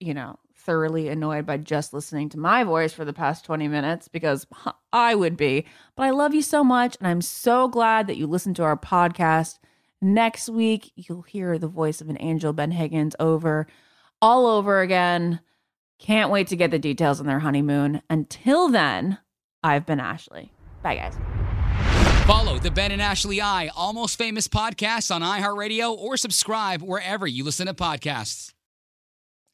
[0.00, 4.08] you know, thoroughly annoyed by just listening to my voice for the past 20 minutes
[4.08, 4.46] because
[4.92, 5.66] I would be.
[5.96, 6.96] But I love you so much.
[6.98, 9.58] And I'm so glad that you listened to our podcast.
[10.00, 13.66] Next week, you'll hear the voice of an angel, Ben Higgins, over
[14.20, 15.40] all over again.
[15.98, 18.02] Can't wait to get the details on their honeymoon.
[18.10, 19.18] Until then,
[19.62, 20.52] I've been Ashley.
[20.82, 21.16] Bye, guys.
[22.26, 27.44] Follow the Ben and Ashley I Almost Famous podcast on iHeartRadio or subscribe wherever you
[27.44, 28.52] listen to podcasts.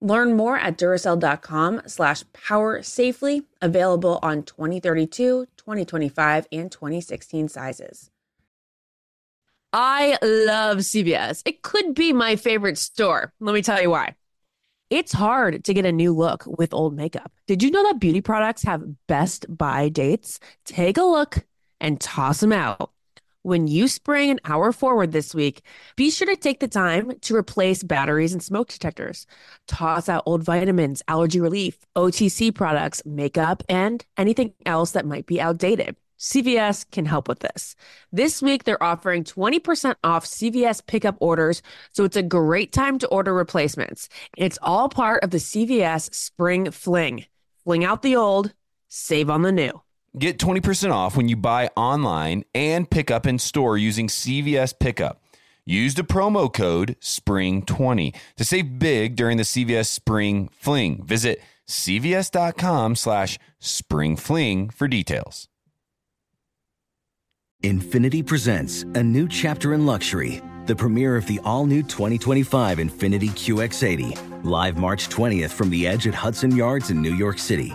[0.00, 8.10] Learn more at Duracell.com slash power safely, available on 2032, 2025, and 2016 sizes.
[9.72, 11.42] I love CVS.
[11.44, 13.32] It could be my favorite store.
[13.40, 14.14] Let me tell you why.
[14.88, 17.32] It's hard to get a new look with old makeup.
[17.46, 20.38] Did you know that beauty products have best buy dates?
[20.64, 21.44] Take a look
[21.80, 22.92] and toss them out.
[23.46, 25.62] When you spring an hour forward this week,
[25.94, 29.24] be sure to take the time to replace batteries and smoke detectors.
[29.68, 35.40] Toss out old vitamins, allergy relief, OTC products, makeup, and anything else that might be
[35.40, 35.94] outdated.
[36.18, 37.76] CVS can help with this.
[38.10, 43.06] This week, they're offering 20% off CVS pickup orders, so it's a great time to
[43.06, 44.08] order replacements.
[44.36, 47.26] It's all part of the CVS Spring Fling.
[47.62, 48.54] Fling out the old,
[48.88, 49.85] save on the new.
[50.18, 55.20] Get 20% off when you buy online and pick up in store using CVS Pickup.
[55.66, 61.04] Use the promo code SPRING20 to save big during the CVS Spring Fling.
[61.04, 65.48] Visit cvs.com slash springfling for details.
[67.62, 74.44] Infiniti presents a new chapter in luxury, the premiere of the all-new 2025 Infiniti QX80,
[74.44, 77.74] live March 20th from the edge at Hudson Yards in New York City,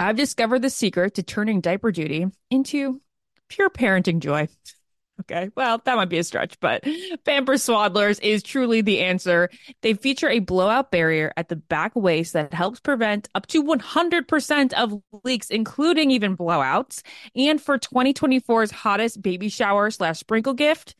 [0.00, 3.02] I've discovered the secret to turning diaper duty into
[3.50, 4.48] pure parenting joy.
[5.20, 6.82] Okay, well, that might be a stretch, but
[7.26, 9.50] Pampers Swaddlers is truly the answer.
[9.82, 14.72] They feature a blowout barrier at the back waist that helps prevent up to 100%
[14.72, 17.02] of leaks, including even blowouts.
[17.36, 20.94] And for 2024's hottest baby shower slash sprinkle gift,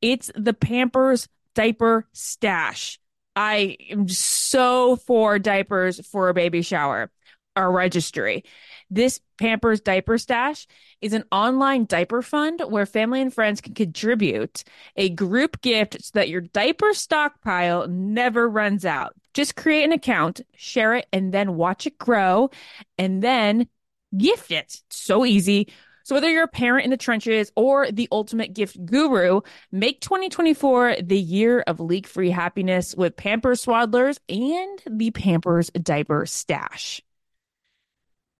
[0.00, 2.98] it's the Pampers Diaper Stash.
[3.36, 7.10] I am so for diapers for a baby shower
[7.58, 8.44] our registry.
[8.88, 10.66] This Pampers Diaper Stash
[11.02, 14.64] is an online diaper fund where family and friends can contribute
[14.96, 19.14] a group gift so that your diaper stockpile never runs out.
[19.34, 22.50] Just create an account, share it, and then watch it grow
[22.96, 23.68] and then
[24.16, 24.80] gift it.
[24.88, 25.68] So easy.
[26.04, 30.96] So whether you're a parent in the trenches or the ultimate gift guru, make 2024
[31.02, 37.02] the year of leak-free happiness with Pampers Swaddlers and the Pampers Diaper Stash.